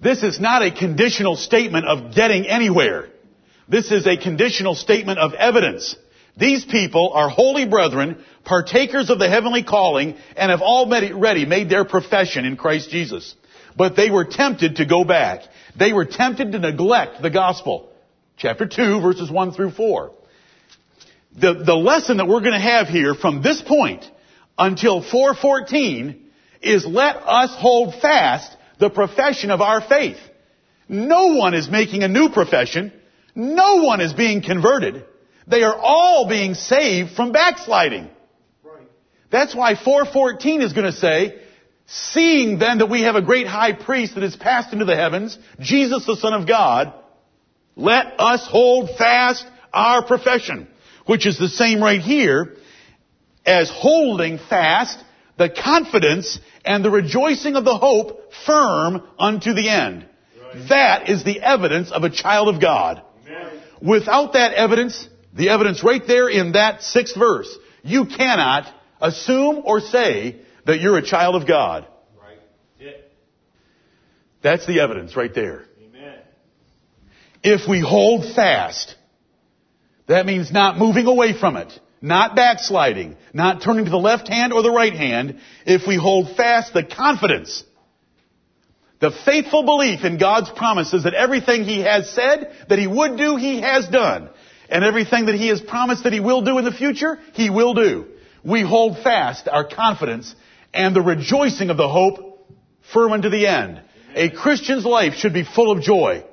[0.00, 3.08] This is not a conditional statement of getting anywhere.
[3.68, 5.96] This is a conditional statement of evidence.
[6.36, 11.84] These people are holy brethren, partakers of the heavenly calling, and have already made their
[11.84, 13.34] profession in Christ Jesus.
[13.74, 15.42] But they were tempted to go back.
[15.78, 17.90] They were tempted to neglect the gospel.
[18.36, 20.12] Chapter 2, verses 1 through 4.
[21.38, 24.04] The, the lesson that we're going to have here from this point
[24.58, 26.22] until 414
[26.62, 30.18] is let us hold fast the profession of our faith.
[30.88, 32.92] No one is making a new profession.
[33.34, 35.04] No one is being converted.
[35.46, 38.10] They are all being saved from backsliding.
[38.62, 38.88] Right.
[39.30, 41.40] That's why 414 is going to say,
[41.86, 45.38] seeing then that we have a great high priest that is passed into the heavens,
[45.60, 46.92] Jesus the Son of God,
[47.76, 50.66] let us hold fast our profession,
[51.04, 52.56] which is the same right here
[53.44, 54.98] as holding fast
[55.36, 60.06] the confidence and the rejoicing of the hope firm unto the end.
[60.40, 60.68] Right.
[60.68, 63.02] That is the evidence of a child of God.
[63.26, 63.62] Amen.
[63.80, 67.48] Without that evidence, the evidence right there in that sixth verse,
[67.82, 71.86] you cannot assume or say that you're a child of God.
[72.20, 72.38] Right.
[72.80, 72.90] Yeah.
[74.42, 75.64] That's the evidence right there.
[75.80, 76.18] Amen.
[77.42, 78.96] If we hold fast,
[80.08, 81.78] that means not moving away from it.
[82.02, 86.36] Not backsliding, not turning to the left hand or the right hand, if we hold
[86.36, 87.64] fast the confidence,
[89.00, 93.36] the faithful belief in God's promises that everything He has said that He would do,
[93.36, 94.30] He has done.
[94.68, 97.74] And everything that He has promised that He will do in the future, He will
[97.74, 98.06] do.
[98.44, 100.34] We hold fast our confidence
[100.72, 102.52] and the rejoicing of the hope
[102.92, 103.82] firm unto the end.
[104.14, 106.24] A Christian's life should be full of joy.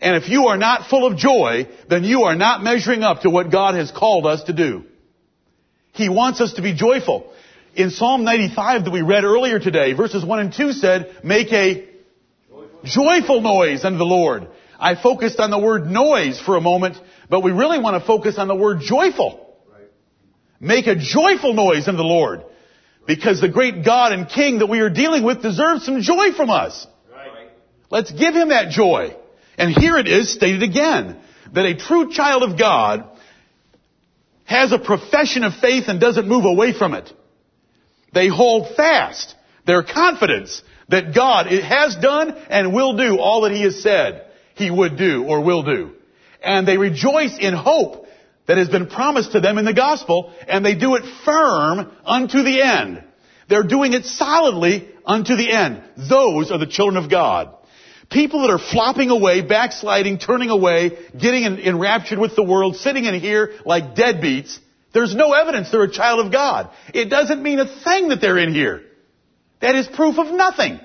[0.00, 3.30] And if you are not full of joy, then you are not measuring up to
[3.30, 4.84] what God has called us to do.
[5.92, 7.32] He wants us to be joyful.
[7.74, 11.88] In Psalm 95 that we read earlier today, verses 1 and 2 said, make a
[12.84, 14.48] joyful noise unto the Lord.
[14.78, 16.96] I focused on the word noise for a moment,
[17.30, 19.42] but we really want to focus on the word joyful.
[20.60, 22.42] Make a joyful noise unto the Lord.
[23.06, 26.50] Because the great God and King that we are dealing with deserves some joy from
[26.50, 26.86] us.
[27.90, 29.16] Let's give Him that joy.
[29.58, 31.18] And here it is stated again,
[31.52, 33.08] that a true child of God
[34.44, 37.12] has a profession of faith and doesn't move away from it.
[38.12, 39.34] They hold fast
[39.66, 44.70] their confidence that God has done and will do all that He has said He
[44.70, 45.92] would do or will do.
[46.42, 48.06] And they rejoice in hope
[48.46, 52.42] that has been promised to them in the gospel and they do it firm unto
[52.42, 53.02] the end.
[53.48, 55.82] They're doing it solidly unto the end.
[55.96, 57.55] Those are the children of God.
[58.10, 63.14] People that are flopping away, backsliding, turning away, getting enraptured with the world, sitting in
[63.14, 64.58] here like deadbeats,
[64.92, 66.70] there's no evidence they're a child of God.
[66.94, 68.82] It doesn't mean a thing that they're in here.
[69.60, 70.80] That is proof of nothing.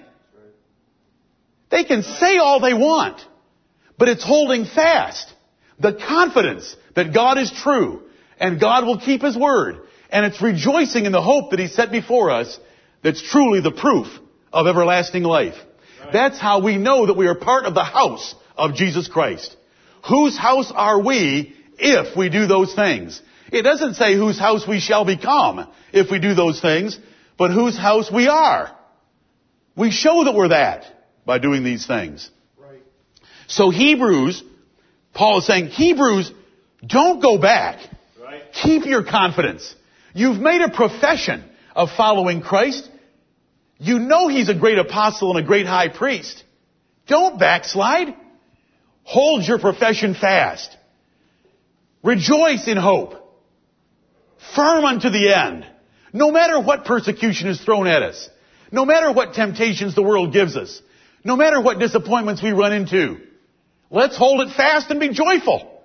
[1.69, 3.21] They can say all they want,
[3.97, 5.33] but it's holding fast.
[5.79, 8.03] The confidence that God is true
[8.39, 9.77] and God will keep His word.
[10.09, 12.59] And it's rejoicing in the hope that He set before us
[13.01, 14.07] that's truly the proof
[14.51, 15.55] of everlasting life.
[16.13, 19.55] That's how we know that we are part of the house of Jesus Christ.
[20.07, 23.21] Whose house are we if we do those things?
[23.51, 26.97] It doesn't say whose house we shall become if we do those things,
[27.37, 28.75] but whose house we are.
[29.75, 30.85] We show that we're that
[31.25, 32.29] by doing these things.
[32.57, 32.81] Right.
[33.47, 34.43] So Hebrews,
[35.13, 36.31] Paul is saying, Hebrews,
[36.85, 37.79] don't go back.
[38.21, 38.43] Right.
[38.53, 39.75] Keep your confidence.
[40.13, 41.43] You've made a profession
[41.75, 42.89] of following Christ.
[43.83, 46.43] You know he's a great apostle and a great high priest.
[47.07, 48.13] Don't backslide.
[49.01, 50.77] Hold your profession fast.
[52.03, 53.15] Rejoice in hope.
[54.55, 55.65] Firm unto the end.
[56.13, 58.29] No matter what persecution is thrown at us.
[58.71, 60.79] No matter what temptations the world gives us.
[61.23, 63.17] No matter what disappointments we run into.
[63.89, 65.81] Let's hold it fast and be joyful.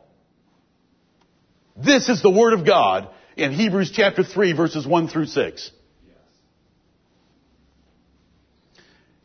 [1.79, 5.71] This is the Word of God in Hebrews chapter 3 verses 1 through 6.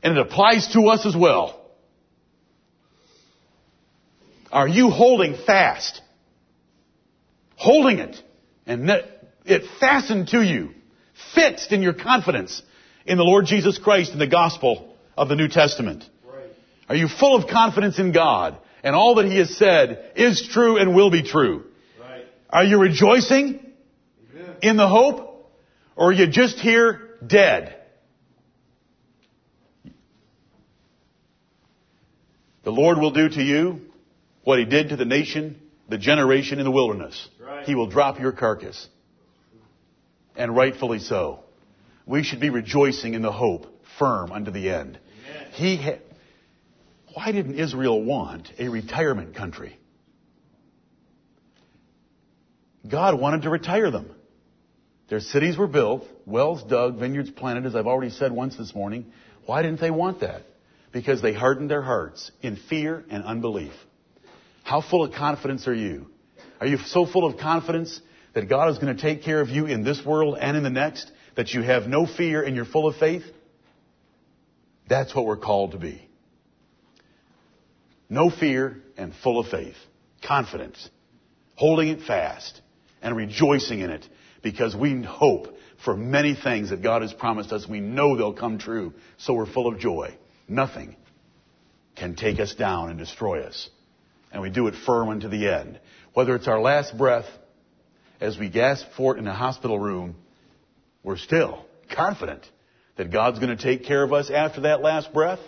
[0.03, 1.59] And it applies to us as well.
[4.51, 6.01] Are you holding fast?
[7.55, 8.21] Holding it
[8.65, 8.89] and
[9.45, 10.71] it fastened to you,
[11.35, 12.61] fixed in your confidence
[13.05, 16.03] in the Lord Jesus Christ and the gospel of the New Testament.
[16.25, 16.51] Right.
[16.89, 20.77] Are you full of confidence in God and all that He has said is true
[20.77, 21.65] and will be true?
[21.99, 22.25] Right.
[22.49, 23.59] Are you rejoicing
[24.33, 24.55] Amen.
[24.61, 25.51] in the hope
[25.95, 27.80] or are you just here dead?
[32.63, 33.82] The Lord will do to you
[34.43, 37.28] what He did to the nation, the generation in the wilderness.
[37.39, 37.65] Right.
[37.65, 38.88] He will drop your carcass.
[40.36, 41.43] And rightfully so.
[42.06, 43.67] We should be rejoicing in the hope,
[44.00, 45.00] firm unto the end.
[45.30, 45.47] Amen.
[45.54, 46.00] He ha-
[47.13, 49.78] Why didn't Israel want a retirement country?
[52.88, 54.10] God wanted to retire them.
[55.10, 59.12] Their cities were built, wells dug, vineyards planted, as I've already said once this morning.
[59.45, 60.43] Why didn't they want that?
[60.91, 63.73] Because they hardened their hearts in fear and unbelief.
[64.63, 66.08] How full of confidence are you?
[66.60, 67.99] Are you so full of confidence
[68.34, 70.69] that God is going to take care of you in this world and in the
[70.69, 71.12] next?
[71.36, 73.23] That you have no fear and you're full of faith?
[74.89, 76.08] That's what we're called to be.
[78.10, 79.77] No fear and full of faith.
[80.21, 80.89] Confidence.
[81.56, 82.60] Holding it fast
[83.01, 84.06] and rejoicing in it
[84.43, 87.67] because we hope for many things that God has promised us.
[87.67, 88.93] We know they'll come true.
[89.17, 90.15] So we're full of joy.
[90.51, 90.97] Nothing
[91.95, 93.69] can take us down and destroy us.
[94.33, 95.79] And we do it firm unto the end.
[96.13, 97.25] Whether it's our last breath
[98.19, 100.15] as we gasp for it in a hospital room,
[101.03, 102.45] we're still confident
[102.97, 105.39] that God's going to take care of us after that last breath,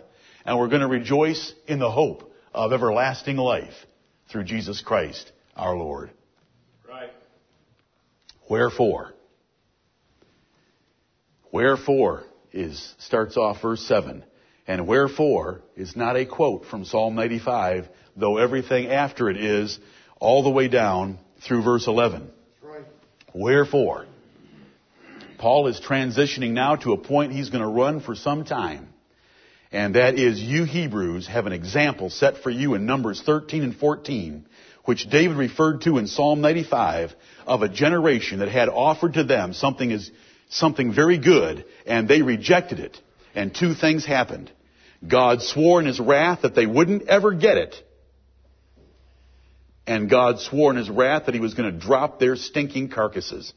[0.45, 3.73] and we're going to rejoice in the hope of everlasting life
[4.31, 6.11] through Jesus Christ our Lord.
[6.87, 7.11] Right.
[8.49, 9.13] Wherefore?
[11.51, 14.23] Wherefore is starts off verse 7.
[14.67, 19.77] And wherefore is not a quote from Psalm 95, though everything after it is
[20.19, 22.29] all the way down through verse 11.
[22.61, 22.85] Right.
[23.33, 24.05] Wherefore?
[25.37, 28.87] Paul is transitioning now to a point he's going to run for some time.
[29.73, 33.75] And that is you Hebrews have an example set for you in Numbers 13 and
[33.75, 34.45] 14,
[34.85, 37.13] which David referred to in Psalm 95
[37.45, 40.11] of a generation that had offered to them something is
[40.49, 42.97] something very good and they rejected it.
[43.35, 44.51] And two things happened.
[45.05, 47.75] God swore in his wrath that they wouldn't ever get it.
[49.85, 53.53] And God swore in his wrath that he was going to drop their stinking carcasses.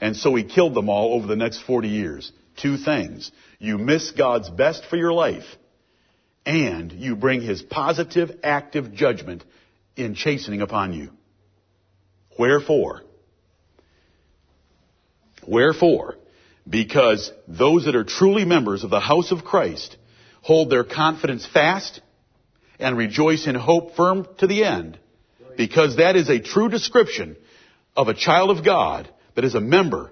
[0.00, 2.32] And so he killed them all over the next 40 years.
[2.56, 3.30] Two things.
[3.58, 5.44] You miss God's best for your life,
[6.44, 9.44] and you bring his positive, active judgment
[9.96, 11.10] in chastening upon you.
[12.38, 13.02] Wherefore?
[15.46, 16.16] Wherefore?
[16.68, 19.96] Because those that are truly members of the house of Christ
[20.42, 22.00] hold their confidence fast
[22.78, 24.98] and rejoice in hope firm to the end
[25.56, 27.36] because that is a true description
[27.96, 30.10] of a child of God that is a member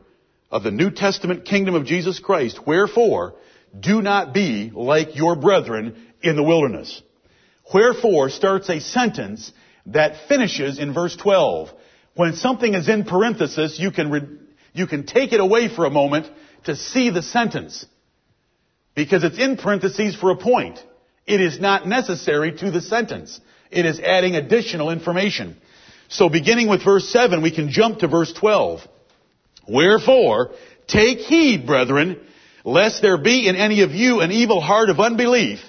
[0.50, 2.66] of the New Testament kingdom of Jesus Christ.
[2.66, 3.34] Wherefore,
[3.78, 7.02] do not be like your brethren in the wilderness.
[7.72, 9.52] Wherefore starts a sentence
[9.86, 11.70] that finishes in verse 12.
[12.14, 14.38] When something is in parenthesis, you can, re-
[14.72, 16.26] you can take it away for a moment
[16.64, 17.86] to see the sentence.
[18.94, 20.84] Because it's in parentheses for a point.
[21.26, 23.40] It is not necessary to the sentence.
[23.70, 25.56] It is adding additional information.
[26.08, 28.80] So beginning with verse 7, we can jump to verse 12.
[29.68, 30.50] Wherefore,
[30.88, 32.20] take heed, brethren,
[32.64, 35.60] lest there be in any of you an evil heart of unbelief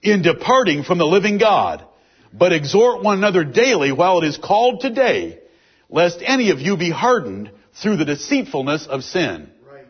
[0.00, 1.84] in departing from the living God.
[2.32, 5.40] But exhort one another daily while it is called today,
[5.88, 7.50] lest any of you be hardened
[7.82, 9.50] through the deceitfulness of sin.
[9.70, 9.86] Right.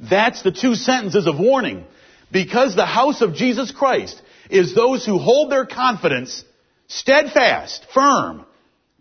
[0.00, 1.84] That's the two sentences of warning.
[2.30, 6.44] Because the house of Jesus Christ is those who hold their confidence
[6.88, 8.44] steadfast, firm,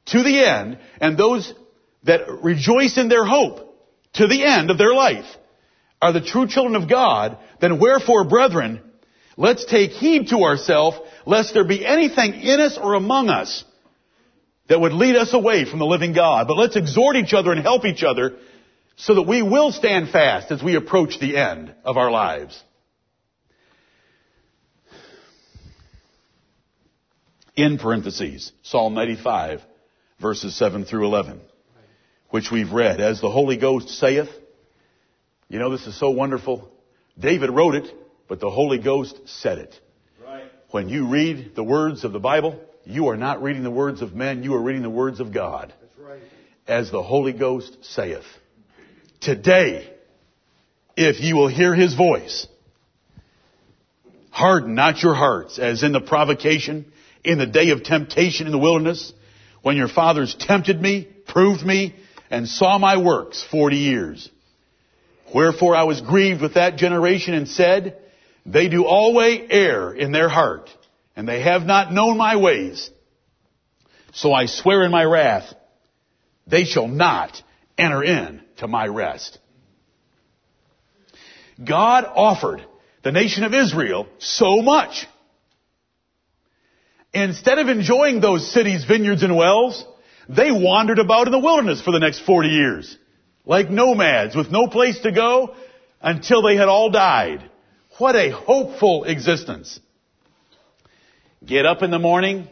[0.05, 1.53] to the end, and those
[2.03, 3.75] that rejoice in their hope
[4.13, 5.25] to the end of their life
[6.01, 8.81] are the true children of God, then wherefore, brethren,
[9.37, 13.63] let's take heed to ourselves, lest there be anything in us or among us
[14.71, 16.47] that would lead us away from the living God.
[16.47, 18.37] But let's exhort each other and help each other
[18.95, 22.63] so that we will stand fast as we approach the end of our lives.
[27.55, 29.61] in parentheses, Psalm 95,
[30.19, 31.41] verses 7 through 11,
[32.29, 33.01] which we've read.
[33.01, 34.29] As the Holy Ghost saith,
[35.49, 36.71] you know, this is so wonderful.
[37.19, 37.93] David wrote it,
[38.29, 39.79] but the Holy Ghost said it.
[40.25, 40.45] Right.
[40.69, 44.13] When you read the words of the Bible, you are not reading the words of
[44.13, 45.73] men, you are reading the words of God.
[45.99, 46.21] Right.
[46.67, 48.25] As the Holy Ghost saith.
[49.19, 49.91] Today,
[50.95, 52.47] if you will hear his voice,
[54.29, 56.91] harden not your hearts as in the provocation
[57.23, 59.13] in the day of temptation in the wilderness,
[59.61, 61.95] when your fathers tempted me, proved me,
[62.31, 64.29] and saw my works forty years.
[65.33, 67.97] Wherefore I was grieved with that generation and said,
[68.45, 70.69] they do always err in their heart,
[71.21, 72.89] and they have not known my ways.
[74.11, 75.53] So I swear in my wrath,
[76.47, 77.39] they shall not
[77.77, 79.37] enter in to my rest.
[81.63, 82.65] God offered
[83.03, 85.05] the nation of Israel so much.
[87.13, 89.85] Instead of enjoying those cities, vineyards, and wells,
[90.27, 92.97] they wandered about in the wilderness for the next 40 years.
[93.45, 95.53] Like nomads with no place to go
[96.01, 97.47] until they had all died.
[97.99, 99.79] What a hopeful existence.
[101.43, 102.47] Get up in the morning,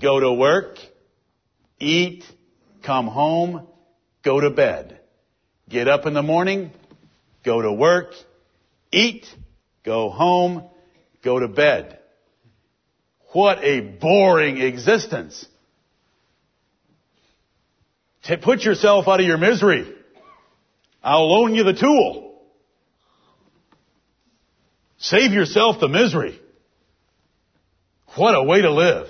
[0.00, 0.78] go to work,
[1.80, 2.24] eat,
[2.84, 3.66] come home,
[4.22, 5.00] go to bed.
[5.68, 6.70] Get up in the morning,
[7.44, 8.12] go to work,
[8.92, 9.26] eat,
[9.84, 10.62] go home,
[11.24, 11.98] go to bed.
[13.32, 15.44] What a boring existence.
[18.24, 19.92] To put yourself out of your misery.
[21.02, 22.42] I'll loan you the tool.
[24.98, 26.40] Save yourself the misery.
[28.16, 29.08] What a way to live.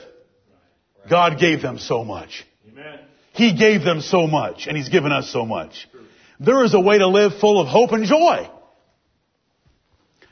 [1.09, 2.45] God gave them so much.
[2.71, 3.01] Amen.
[3.33, 5.89] He gave them so much, and He's given us so much.
[6.41, 8.49] There is a way to live full of hope and joy.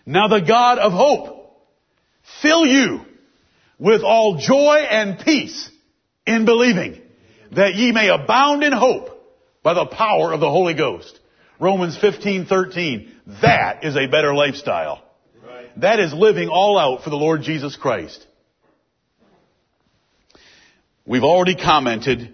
[0.06, 1.42] Now the God of hope
[2.40, 3.00] fill you
[3.78, 5.70] with all joy and peace
[6.26, 7.00] in believing
[7.52, 9.10] that ye may abound in hope
[9.62, 11.18] by the power of the Holy Ghost.
[11.60, 13.12] Romans 15, 13.
[13.42, 15.04] That is a better lifestyle.
[15.44, 15.80] Right.
[15.80, 18.26] That is living all out for the Lord Jesus Christ.
[21.04, 22.32] We've already commented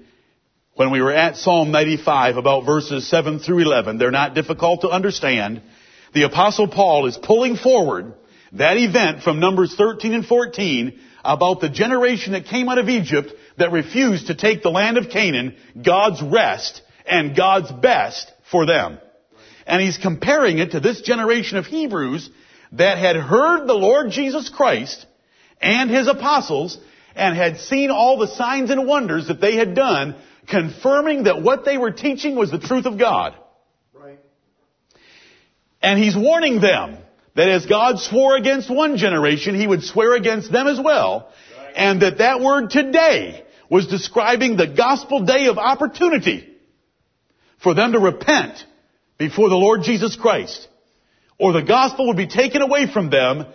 [0.75, 3.97] when we were at Psalm 95 about verses 7 through 11.
[3.97, 5.63] They're not difficult to understand.
[6.13, 8.13] The apostle Paul is pulling forward
[8.53, 13.33] that event from Numbers 13 and 14 about the generation that came out of Egypt
[13.57, 18.99] that refused to take the land of Canaan, God's rest and God's best for them.
[19.67, 22.29] And he's comparing it to this generation of Hebrews
[22.73, 25.07] that had heard the Lord Jesus Christ
[25.59, 26.79] and his apostles
[27.19, 30.15] and had seen all the signs and wonders that they had done,
[30.47, 33.35] confirming that what they were teaching was the truth of God.
[33.93, 34.21] Right.
[35.83, 36.97] And he's warning them
[37.35, 41.33] that as God swore against one generation, he would swear against them as well.
[41.59, 41.73] Right.
[41.75, 46.49] And that that word today was describing the gospel day of opportunity
[47.63, 48.65] for them to repent
[49.19, 50.69] before the Lord Jesus Christ.
[51.37, 53.47] Or the gospel would be taken away from them,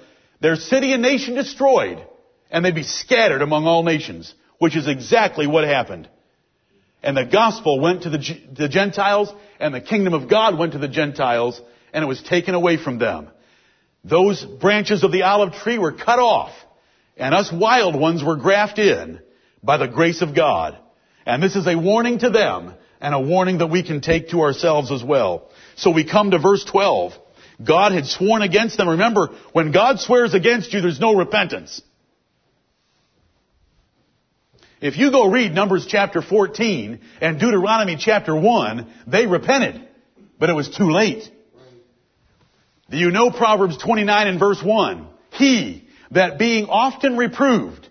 [0.41, 2.05] their city and nation destroyed,
[2.53, 6.07] and they'd be scattered among all nations, which is exactly what happened.
[7.01, 10.77] And the gospel went to the, the Gentiles, and the kingdom of God went to
[10.77, 11.59] the Gentiles,
[11.91, 13.29] and it was taken away from them.
[14.05, 16.53] Those branches of the olive tree were cut off,
[17.17, 19.19] and us wild ones were grafted in
[19.63, 20.77] by the grace of God.
[21.25, 24.41] And this is a warning to them, and a warning that we can take to
[24.41, 25.49] ourselves as well.
[25.75, 27.13] So we come to verse 12.
[27.65, 28.89] God had sworn against them.
[28.89, 31.81] Remember, when God swears against you, there's no repentance.
[34.83, 39.87] If you go read Numbers chapter 14 and Deuteronomy chapter 1, they repented,
[40.37, 41.23] but it was too late.
[42.89, 45.07] Do you know Proverbs 29 and verse 1?
[45.31, 47.87] He that being often reproved,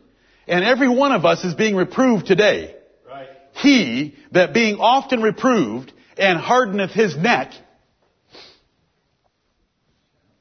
[0.47, 2.77] and every one of us is being reproved today.
[3.09, 3.29] Right.
[3.55, 7.55] He that being often reproved and hardeneth his neck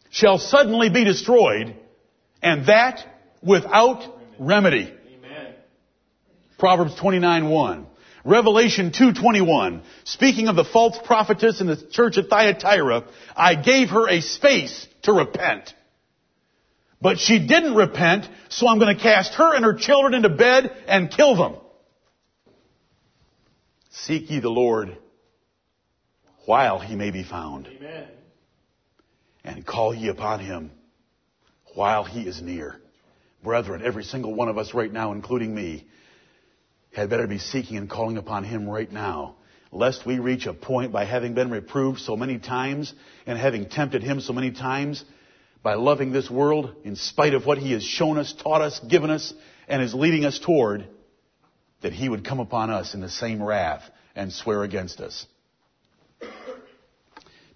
[0.10, 1.78] shall suddenly be destroyed,
[2.44, 3.06] and that
[3.42, 4.04] without
[4.38, 4.94] remedy.
[6.62, 7.88] Proverbs 29:1.
[8.24, 9.82] Revelation 2:21.
[10.04, 13.06] Speaking of the false prophetess in the church at Thyatira,
[13.36, 15.74] I gave her a space to repent.
[17.02, 20.72] But she didn't repent, so I'm going to cast her and her children into bed
[20.86, 21.56] and kill them.
[23.90, 24.96] Seek ye the Lord
[26.46, 27.68] while he may be found.
[27.76, 28.08] Amen.
[29.44, 30.70] And call ye upon him
[31.74, 32.80] while he is near.
[33.44, 35.88] Brethren, every single one of us right now, including me,
[36.94, 39.36] had better be seeking and calling upon Him right now,
[39.72, 42.94] lest we reach a point by having been reproved so many times
[43.26, 45.04] and having tempted Him so many times
[45.64, 49.10] by loving this world in spite of what He has shown us, taught us, given
[49.10, 49.34] us,
[49.68, 50.86] and is leading us toward,
[51.82, 53.84] that He would come upon us in the same wrath
[54.16, 55.26] and swear against us.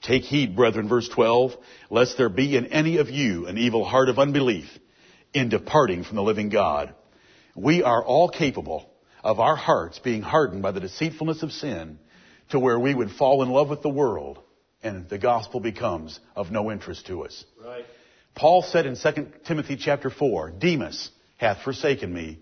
[0.01, 1.57] Take heed, brethren, verse 12,
[1.89, 4.65] lest there be in any of you an evil heart of unbelief
[5.33, 6.93] in departing from the living God.
[7.55, 8.87] We are all capable
[9.25, 11.97] of our hearts being hardened by the deceitfulness of sin
[12.51, 14.39] to where we would fall in love with the world
[14.83, 17.43] and the gospel becomes of no interest to us.
[17.61, 17.85] Right.
[18.35, 22.39] Paul said in 2 Timothy chapter 4, Demas hath forsaken me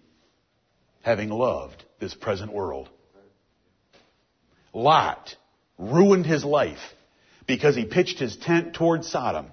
[1.04, 2.90] having loved this present world.
[4.74, 5.38] Lot
[5.78, 6.82] ruined his life
[7.48, 9.48] because he pitched his tent toward Sodom.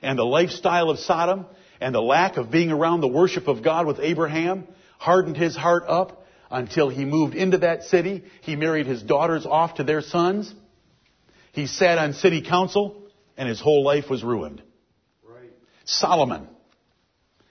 [0.00, 1.46] And the lifestyle of Sodom
[1.80, 4.68] and the lack of being around the worship of God with Abraham
[4.98, 6.17] hardened his heart up
[6.50, 8.24] until he moved into that city.
[8.42, 10.54] He married his daughters off to their sons.
[11.52, 13.02] He sat on city council
[13.36, 14.62] and his whole life was ruined.
[15.24, 15.50] Right.
[15.84, 16.48] Solomon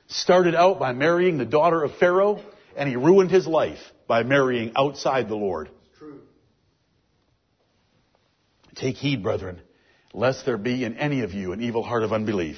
[0.08, 2.42] started out by marrying the daughter of Pharaoh
[2.76, 5.70] and he ruined his life by marrying outside the Lord.
[5.98, 6.22] True.
[8.76, 9.62] Take heed, brethren,
[10.14, 12.58] lest there be in any of you an evil heart of unbelief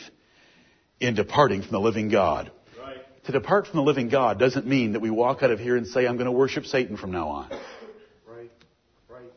[0.99, 2.51] in departing from the living God.
[3.29, 5.85] To depart from the living God doesn't mean that we walk out of here and
[5.85, 7.49] say, I'm going to worship Satan from now on.
[8.27, 8.49] Right.
[9.07, 9.31] Right.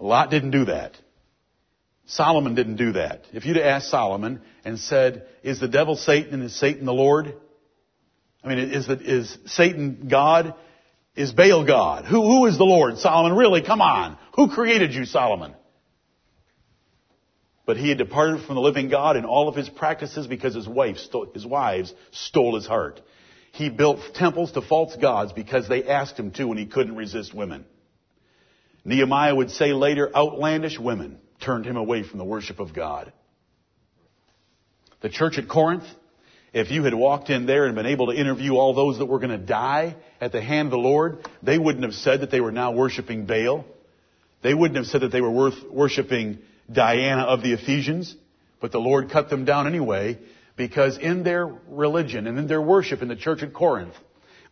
[0.00, 0.98] Lot didn't do that.
[2.06, 3.24] Solomon didn't do that.
[3.32, 7.36] If you'd asked Solomon and said, is the devil Satan and is Satan the Lord?
[8.42, 10.56] I mean, is, the, is Satan God?
[11.14, 12.04] Is Baal God?
[12.04, 12.98] Who, who is the Lord?
[12.98, 13.62] Solomon, really?
[13.62, 14.18] Come on.
[14.34, 15.54] Who created you, Solomon?
[17.64, 20.68] But he had departed from the living God in all of his practices because his
[20.68, 23.00] wife, stole, his wives stole his heart.
[23.52, 27.34] He built temples to false gods because they asked him to and he couldn't resist
[27.34, 27.64] women.
[28.84, 33.12] Nehemiah would say later, outlandish women turned him away from the worship of God.
[35.02, 35.84] The church at Corinth,
[36.52, 39.18] if you had walked in there and been able to interview all those that were
[39.18, 42.40] going to die at the hand of the Lord, they wouldn't have said that they
[42.40, 43.64] were now worshiping Baal.
[44.42, 46.38] They wouldn't have said that they were worth worshiping
[46.72, 48.14] Diana of the Ephesians,
[48.60, 50.18] but the Lord cut them down anyway
[50.56, 53.94] because in their religion and in their worship in the church at Corinth,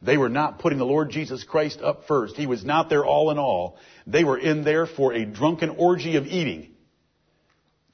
[0.03, 2.37] they were not putting the Lord Jesus Christ up first.
[2.37, 3.77] He was not their all in all.
[4.07, 6.71] They were in there for a drunken orgy of eating,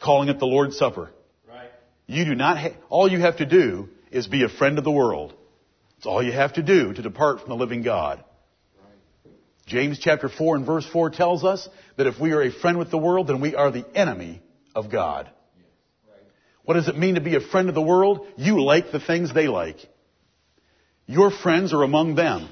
[0.00, 1.10] calling it the Lord's Supper.
[1.48, 1.70] Right.
[2.06, 4.92] You do not, ha- all you have to do is be a friend of the
[4.92, 5.34] world.
[5.98, 8.22] It's all you have to do to depart from the living God.
[9.66, 12.90] James chapter 4 and verse 4 tells us that if we are a friend with
[12.90, 14.42] the world, then we are the enemy
[14.74, 15.30] of God.
[16.64, 18.26] What does it mean to be a friend of the world?
[18.36, 19.78] You like the things they like.
[21.06, 22.48] Your friends are among them.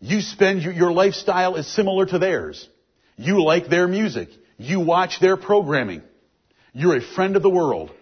[0.00, 2.68] You spend, your lifestyle is similar to theirs.
[3.16, 4.28] You like their music.
[4.56, 6.02] You watch their programming.
[6.72, 7.92] You're a friend of the world.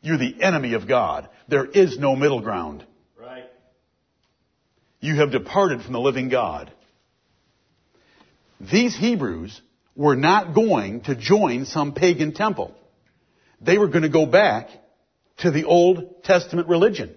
[0.00, 1.28] You're the enemy of God.
[1.48, 2.84] There is no middle ground.
[3.16, 3.44] Right.
[5.00, 6.72] You have departed from the living God.
[8.70, 9.60] These Hebrews
[9.96, 12.74] were not going to join some pagan temple.
[13.60, 14.68] They were going to go back
[15.38, 17.14] to the Old Testament religion.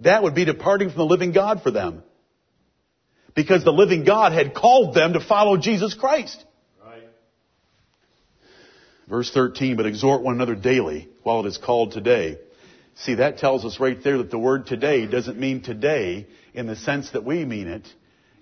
[0.00, 2.02] That would be departing from the living God for them.
[3.34, 6.42] Because the living God had called them to follow Jesus Christ.
[6.82, 7.02] Right.
[9.08, 12.38] Verse 13, but exhort one another daily while it is called today.
[12.96, 16.76] See, that tells us right there that the word today doesn't mean today in the
[16.76, 17.86] sense that we mean it.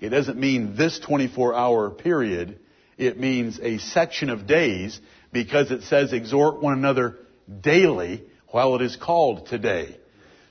[0.01, 2.59] It doesn't mean this 24 hour period.
[2.99, 5.01] It means a section of days
[5.33, 7.19] because it says exhort one another
[7.61, 9.97] daily while it is called today.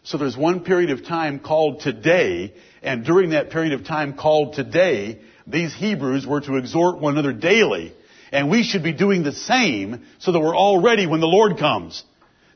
[0.03, 4.55] So there's one period of time called today, and during that period of time called
[4.55, 7.93] today, these Hebrews were to exhort one another daily.
[8.33, 11.57] And we should be doing the same so that we're all ready when the Lord
[11.57, 12.03] comes.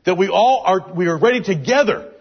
[0.04, 2.12] That we all are, we are ready together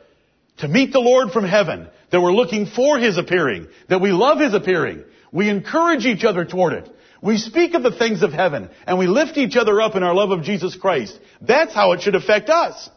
[0.58, 4.40] to meet the Lord from heaven that we're looking for His appearing, that we love
[4.40, 5.04] His appearing.
[5.32, 6.90] We encourage each other toward it.
[7.22, 10.14] We speak of the things of heaven, and we lift each other up in our
[10.14, 11.20] love of Jesus Christ.
[11.42, 12.90] That's how it should affect us.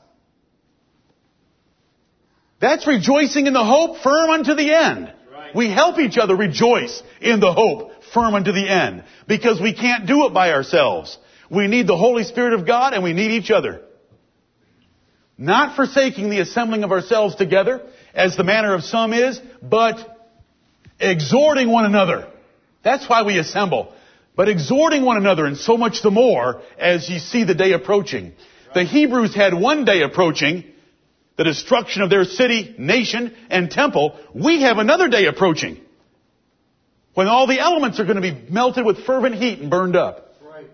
[2.61, 5.12] That's rejoicing in the hope firm unto the end.
[5.32, 5.56] Right.
[5.56, 10.06] We help each other rejoice in the hope firm unto the end because we can't
[10.06, 11.16] do it by ourselves.
[11.50, 13.80] We need the Holy Spirit of God and we need each other.
[15.38, 17.82] Not forsaking the assembling of ourselves together,
[18.14, 20.18] as the manner of some is, but
[20.98, 22.28] exhorting one another.
[22.82, 23.92] That's why we assemble.
[24.36, 28.32] But exhorting one another, and so much the more as you see the day approaching.
[28.74, 30.64] The Hebrews had one day approaching,
[31.36, 34.18] the destruction of their city, nation, and temple.
[34.34, 35.80] We have another day approaching.
[37.14, 40.36] When all the elements are going to be melted with fervent heat and burned up.
[40.42, 40.70] Right.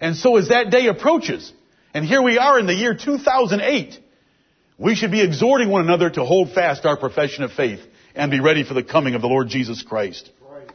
[0.00, 1.52] And so as that day approaches,
[1.94, 3.98] and here we are in the year 2008,
[4.78, 7.80] we should be exhorting one another to hold fast our profession of faith
[8.14, 10.30] and be ready for the coming of the Lord Jesus Christ.
[10.48, 10.70] Right.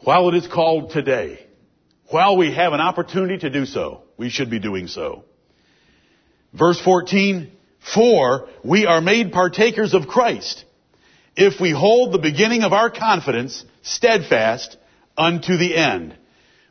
[0.00, 1.44] While it is called today,
[2.10, 5.24] while we have an opportunity to do so, we should be doing so.
[6.52, 7.52] Verse 14,
[7.94, 10.64] for we are made partakers of Christ
[11.36, 14.76] if we hold the beginning of our confidence steadfast
[15.16, 16.16] unto the end.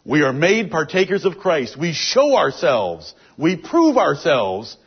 [0.03, 1.77] We are made partakers of Christ.
[1.77, 4.77] We show ourselves we prove ourselves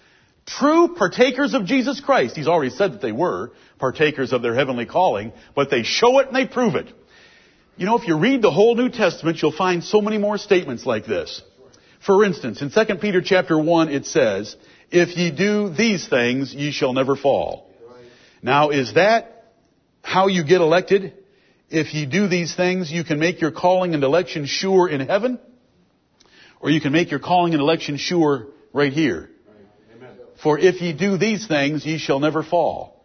[0.59, 2.35] True partakers of Jesus Christ.
[2.35, 6.27] He's already said that they were partakers of their heavenly calling, but they show it
[6.27, 6.93] and they prove it.
[7.77, 10.85] You know, if you read the whole New Testament, you'll find so many more statements
[10.85, 11.41] like this.
[12.05, 14.57] For instance, in 2 Peter chapter 1, it says,
[14.91, 17.71] If ye do these things, ye shall never fall.
[18.43, 19.53] Now, is that
[20.03, 21.15] how you get elected?
[21.69, 25.39] If you do these things, you can make your calling and election sure in heaven,
[26.61, 29.31] or you can make your calling and election sure right here.
[30.43, 33.05] For if ye do these things, ye shall never fall.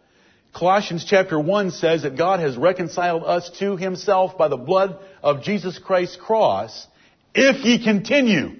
[0.54, 5.42] Colossians chapter 1 says that God has reconciled us to himself by the blood of
[5.42, 6.86] Jesus Christ's cross
[7.34, 8.56] if ye continue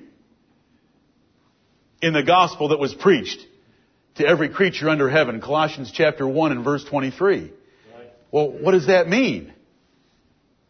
[2.03, 3.41] in the gospel that was preached
[4.17, 5.41] to every creature under heaven.
[5.41, 7.53] Colossians chapter 1 and verse 23.
[8.31, 9.55] Well, what does that mean?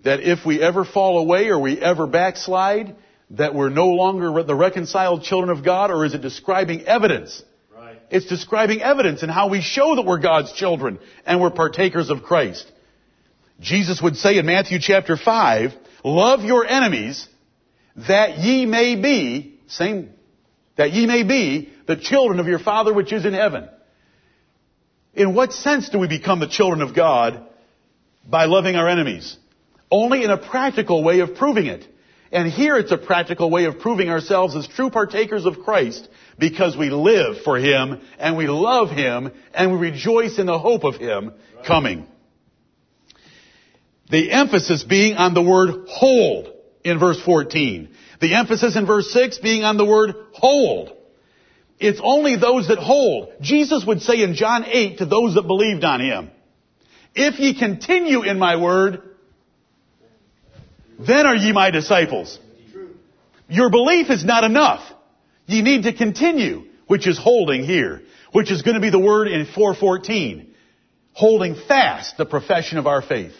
[0.05, 2.95] That if we ever fall away or we ever backslide,
[3.31, 7.43] that we're no longer the reconciled children of God, or is it describing evidence?
[8.11, 12.23] It's describing evidence and how we show that we're God's children and we're partakers of
[12.23, 12.71] Christ.
[13.61, 15.73] Jesus would say in Matthew chapter 5,
[16.05, 17.27] love your enemies
[18.09, 20.11] that ye may be, same,
[20.77, 23.69] that ye may be the children of your Father which is in heaven.
[25.15, 27.45] In what sense do we become the children of God?
[28.29, 29.37] By loving our enemies.
[29.91, 31.87] Only in a practical way of proving it.
[32.37, 36.07] And here it's a practical way of proving ourselves as true partakers of Christ
[36.39, 40.85] because we live for Him and we love Him and we rejoice in the hope
[40.85, 41.33] of Him
[41.67, 42.07] coming.
[44.11, 46.51] The emphasis being on the word hold
[46.85, 47.89] in verse 14.
[48.21, 50.93] The emphasis in verse 6 being on the word hold.
[51.79, 53.31] It's only those that hold.
[53.41, 56.31] Jesus would say in John 8 to those that believed on Him,
[57.15, 59.06] if ye continue in my word,
[60.99, 62.39] then are ye my disciples.
[63.49, 64.83] Your belief is not enough.
[65.47, 69.29] Ye need to continue, which is holding here, which is going to be the word
[69.29, 70.55] in 414.
[71.13, 73.33] Holding fast the profession of our faith.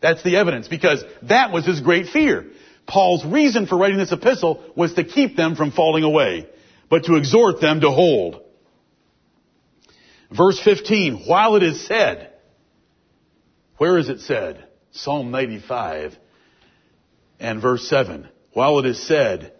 [0.00, 2.46] That's the evidence because that was his great fear.
[2.86, 6.48] Paul's reason for writing this epistle was to keep them from falling away,
[6.88, 8.42] but to exhort them to hold.
[10.30, 12.32] Verse 15, while it is said,
[13.78, 14.64] where is it said?
[14.92, 16.16] Psalm 95
[17.38, 18.28] and verse 7.
[18.52, 19.52] While it is said,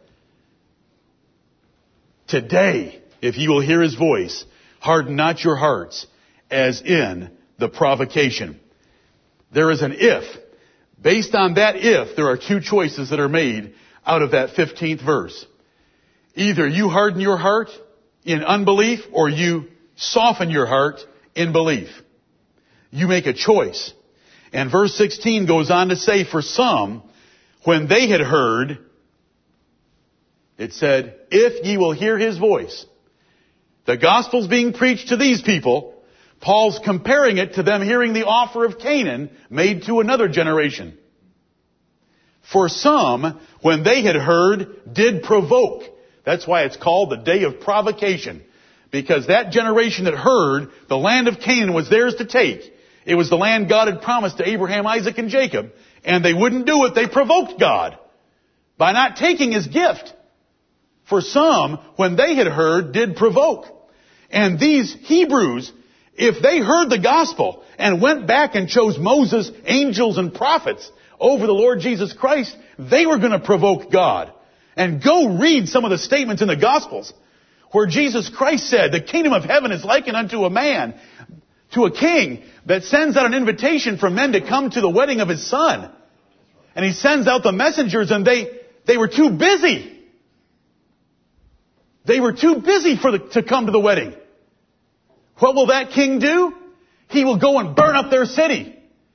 [2.26, 4.44] Today, if you will hear his voice,
[4.80, 6.06] harden not your hearts
[6.50, 8.60] as in the provocation.
[9.52, 10.24] There is an if.
[11.00, 13.74] Based on that if, there are two choices that are made
[14.04, 15.46] out of that 15th verse.
[16.34, 17.70] Either you harden your heart
[18.24, 19.66] in unbelief or you
[19.96, 21.00] soften your heart
[21.34, 21.88] in belief.
[22.90, 23.92] You make a choice.
[24.52, 27.02] And verse 16 goes on to say, for some,
[27.66, 28.78] when they had heard,
[30.56, 32.86] it said, if ye will hear his voice.
[33.86, 35.94] The gospel's being preached to these people.
[36.40, 40.96] Paul's comparing it to them hearing the offer of Canaan made to another generation.
[42.52, 45.82] For some, when they had heard, did provoke.
[46.24, 48.44] That's why it's called the day of provocation.
[48.92, 52.60] Because that generation that heard, the land of Canaan was theirs to take.
[53.04, 55.72] It was the land God had promised to Abraham, Isaac, and Jacob.
[56.06, 56.94] And they wouldn't do it.
[56.94, 57.98] They provoked God
[58.78, 60.14] by not taking his gift.
[61.08, 63.66] For some, when they had heard, did provoke.
[64.30, 65.72] And these Hebrews,
[66.14, 70.90] if they heard the gospel and went back and chose Moses, angels, and prophets
[71.20, 74.32] over the Lord Jesus Christ, they were going to provoke God.
[74.76, 77.12] And go read some of the statements in the Gospels
[77.72, 80.98] where Jesus Christ said, the kingdom of heaven is likened unto a man,
[81.76, 85.20] to a king that sends out an invitation for men to come to the wedding
[85.20, 85.92] of his son.
[86.74, 88.50] And he sends out the messengers and they,
[88.86, 89.92] they were too busy.
[92.06, 94.14] They were too busy for the, to come to the wedding.
[95.38, 96.54] What will that king do?
[97.08, 98.74] He will go and burn up their city.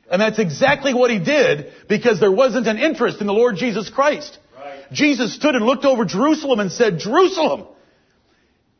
[0.09, 3.89] And that's exactly what he did because there wasn't an interest in the Lord Jesus
[3.89, 4.38] Christ.
[4.55, 4.84] Right.
[4.91, 7.66] Jesus stood and looked over Jerusalem and said, Jerusalem,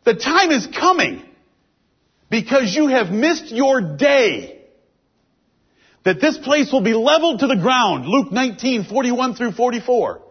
[0.04, 1.24] the time is coming
[2.32, 4.58] because you have missed your day.
[6.04, 8.08] That this place will be leveled to the ground.
[8.08, 10.22] Luke 19, 41 through 44.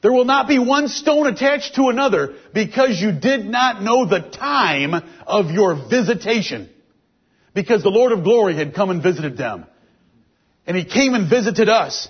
[0.00, 4.18] There will not be one stone attached to another because you did not know the
[4.18, 4.94] time
[5.28, 6.68] of your visitation.
[7.54, 9.66] Because the Lord of glory had come and visited them.
[10.66, 12.08] And He came and visited us.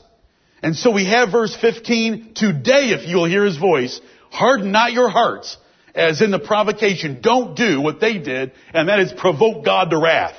[0.63, 4.01] And so we have verse 15, today if you will hear His voice,
[4.31, 5.59] harden not your hearts
[5.95, 7.21] as in the provocation.
[7.21, 10.37] Don't do what they did, and that is provoke God to wrath.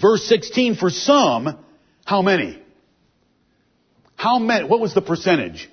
[0.00, 1.64] Verse 16, for some,
[2.04, 2.60] how many?
[4.16, 5.68] How many, what was the percentage?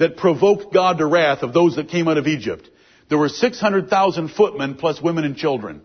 [0.00, 2.68] that provoked God to wrath of those that came out of Egypt.
[3.10, 5.82] There were 600,000 footmen plus women and children.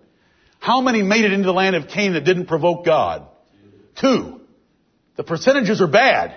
[0.60, 3.28] How many made it into the land of Canaan that didn't provoke God?
[4.00, 4.40] Two.
[5.18, 6.34] The percentages are bad.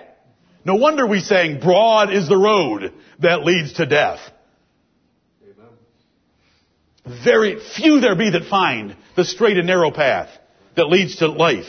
[0.65, 4.19] No wonder we saying broad is the road that leads to death.
[7.23, 10.29] Very few there be that find the straight and narrow path
[10.75, 11.65] that leads to life.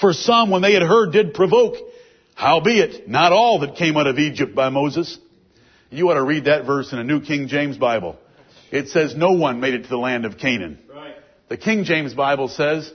[0.00, 1.76] For some, when they had heard, did provoke.
[2.34, 5.18] Howbeit, not all that came out of Egypt by Moses.
[5.90, 8.16] You ought to read that verse in a New King James Bible.
[8.70, 10.78] It says no one made it to the land of Canaan.
[10.90, 11.16] Right.
[11.48, 12.90] The King James Bible says,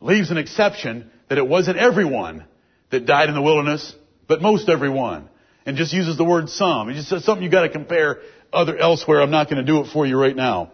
[0.00, 2.44] leaves an exception that it wasn't everyone
[2.90, 3.92] that died in the wilderness,
[4.28, 5.28] but most everyone.
[5.66, 6.88] And just uses the word some.
[6.88, 8.20] It just says something you gotta compare
[8.52, 9.20] other elsewhere.
[9.20, 10.70] I'm not gonna do it for you right now.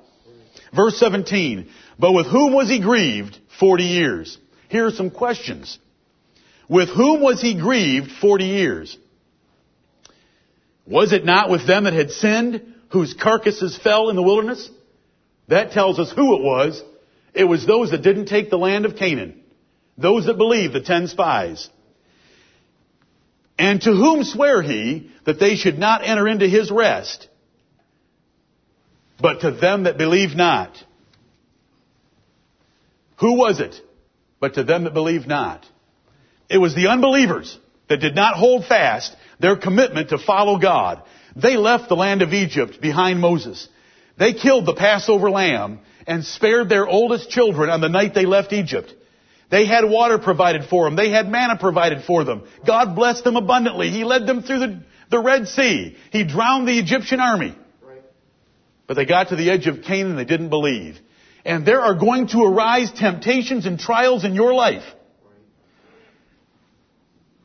[0.74, 1.68] Verse 17.
[1.98, 4.38] But with whom was he grieved 40 years?
[4.68, 5.78] Here are some questions.
[6.68, 8.98] With whom was he grieved 40 years?
[10.86, 14.70] Was it not with them that had sinned, whose carcasses fell in the wilderness?
[15.48, 16.82] That tells us who it was.
[17.34, 19.42] It was those that didn't take the land of Canaan.
[19.98, 21.68] Those that believed the ten spies.
[23.58, 27.28] And to whom sware he that they should not enter into his rest?
[29.22, 30.76] But to them that believe not.
[33.20, 33.80] Who was it?
[34.40, 35.64] But to them that believe not.
[36.50, 37.56] It was the unbelievers
[37.88, 41.02] that did not hold fast their commitment to follow God.
[41.36, 43.68] They left the land of Egypt behind Moses.
[44.18, 48.52] They killed the Passover lamb and spared their oldest children on the night they left
[48.52, 48.92] Egypt.
[49.50, 50.96] They had water provided for them.
[50.96, 52.42] They had manna provided for them.
[52.66, 53.90] God blessed them abundantly.
[53.90, 55.96] He led them through the, the Red Sea.
[56.10, 57.54] He drowned the Egyptian army.
[58.86, 60.98] But they got to the edge of Canaan and they didn't believe.
[61.44, 64.84] And there are going to arise temptations and trials in your life.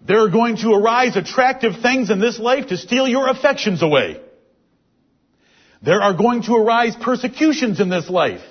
[0.06, 4.22] There are going to arise attractive things in this life to steal your affections away.
[5.82, 8.42] There are going to arise persecutions in this life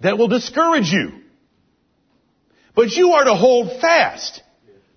[0.00, 1.20] that will discourage you.
[2.74, 4.42] But you are to hold fast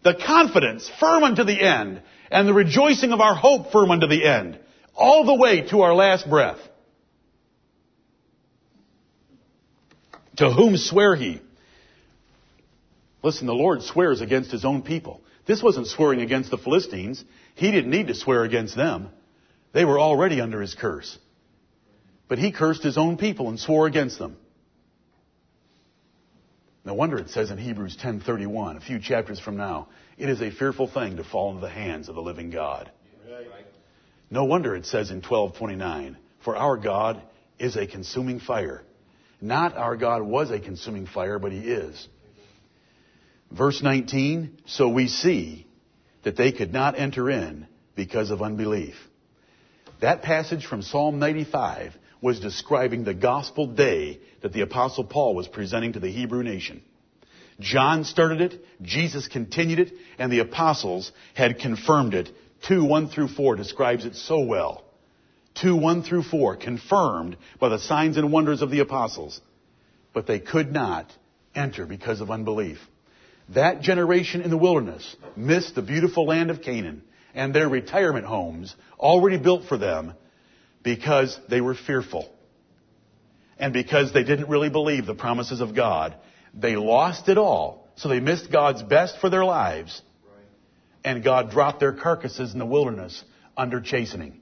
[0.03, 4.25] the confidence firm unto the end and the rejoicing of our hope firm unto the
[4.25, 4.59] end,
[4.95, 6.59] all the way to our last breath.
[10.39, 11.41] To whom swear he?
[13.21, 15.19] Listen, the Lord swears against his own people.
[15.45, 17.25] This wasn't swearing against the Philistines.
[17.55, 19.09] He didn't need to swear against them.
[19.73, 21.17] They were already under his curse.
[22.29, 24.37] But he cursed his own people and swore against them.
[26.85, 30.51] No wonder it says in Hebrews 10:31, a few chapters from now, it is a
[30.51, 32.89] fearful thing to fall into the hands of the living God.
[34.31, 36.15] No wonder it says in 12:29,
[36.45, 37.21] for our God
[37.57, 38.83] is a consuming fire.
[39.41, 42.07] Not our God was a consuming fire, but he is.
[43.51, 45.65] Verse 19, so we see
[46.23, 48.95] that they could not enter in because of unbelief.
[50.01, 55.47] That passage from Psalm 95 was describing the gospel day that the apostle Paul was
[55.47, 56.83] presenting to the Hebrew nation.
[57.59, 62.29] John started it, Jesus continued it, and the apostles had confirmed it.
[62.67, 64.83] 2, 1 through 4 describes it so well.
[65.61, 69.39] 2, 1 through 4, confirmed by the signs and wonders of the apostles.
[70.13, 71.11] But they could not
[71.55, 72.79] enter because of unbelief.
[73.49, 77.03] That generation in the wilderness missed the beautiful land of Canaan
[77.33, 80.13] and their retirement homes already built for them
[80.83, 82.31] because they were fearful.
[83.57, 86.15] And because they didn't really believe the promises of God.
[86.53, 87.87] They lost it all.
[87.95, 90.01] So they missed God's best for their lives.
[91.03, 93.23] And God dropped their carcasses in the wilderness
[93.57, 94.39] under chastening.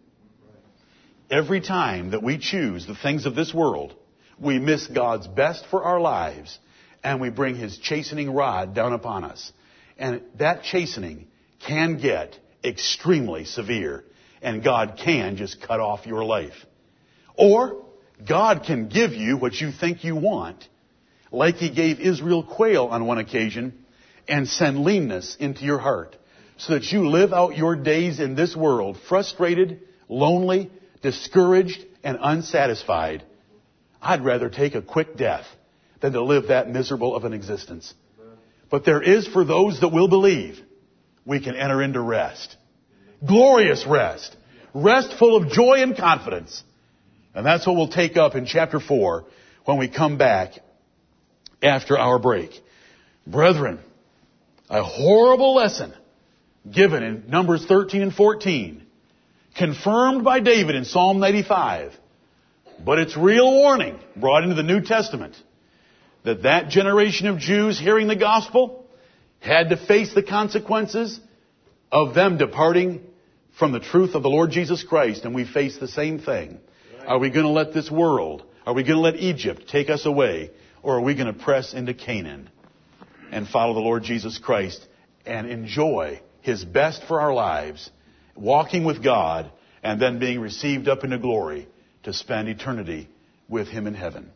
[1.29, 3.93] Every time that we choose the things of this world,
[4.39, 6.57] we miss God's best for our lives
[7.03, 9.51] and we bring his chastening rod down upon us.
[9.97, 11.27] And that chastening
[11.67, 14.05] can get extremely severe
[14.41, 16.53] and God can just cut off your life.
[17.35, 17.83] Or
[18.25, 20.65] God can give you what you think you want,
[21.31, 23.85] like he gave Israel quail on one occasion,
[24.29, 26.15] and send leanness into your heart
[26.57, 30.71] so that you live out your days in this world frustrated, lonely,
[31.01, 33.23] discouraged, and unsatisfied.
[34.01, 35.45] I'd rather take a quick death
[36.01, 37.93] than to live that miserable of an existence.
[38.69, 40.59] But there is for those that will believe,
[41.25, 42.55] we can enter into rest.
[43.25, 44.35] Glorious rest.
[44.73, 46.63] Rest full of joy and confidence.
[47.33, 49.25] And that's what we'll take up in chapter 4
[49.65, 50.53] when we come back
[51.61, 52.51] after our break.
[53.25, 53.79] Brethren,
[54.69, 55.93] a horrible lesson
[56.69, 58.86] given in Numbers 13 and 14,
[59.57, 61.93] confirmed by David in Psalm 95,
[62.85, 65.35] but its real warning brought into the New Testament
[66.23, 68.85] that that generation of Jews hearing the gospel
[69.39, 71.19] had to face the consequences
[71.91, 73.01] of them departing
[73.57, 76.59] from the truth of the Lord Jesus Christ, and we face the same thing.
[77.07, 80.05] Are we going to let this world, are we going to let Egypt take us
[80.05, 80.51] away,
[80.83, 82.49] or are we going to press into Canaan
[83.31, 84.85] and follow the Lord Jesus Christ
[85.25, 87.89] and enjoy His best for our lives,
[88.39, 89.51] walking with God,
[89.83, 91.67] and then being received up into glory
[92.03, 93.09] to spend eternity
[93.47, 94.31] with Him in heaven?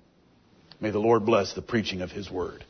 [0.80, 2.66] May the Lord bless the preaching of His Word.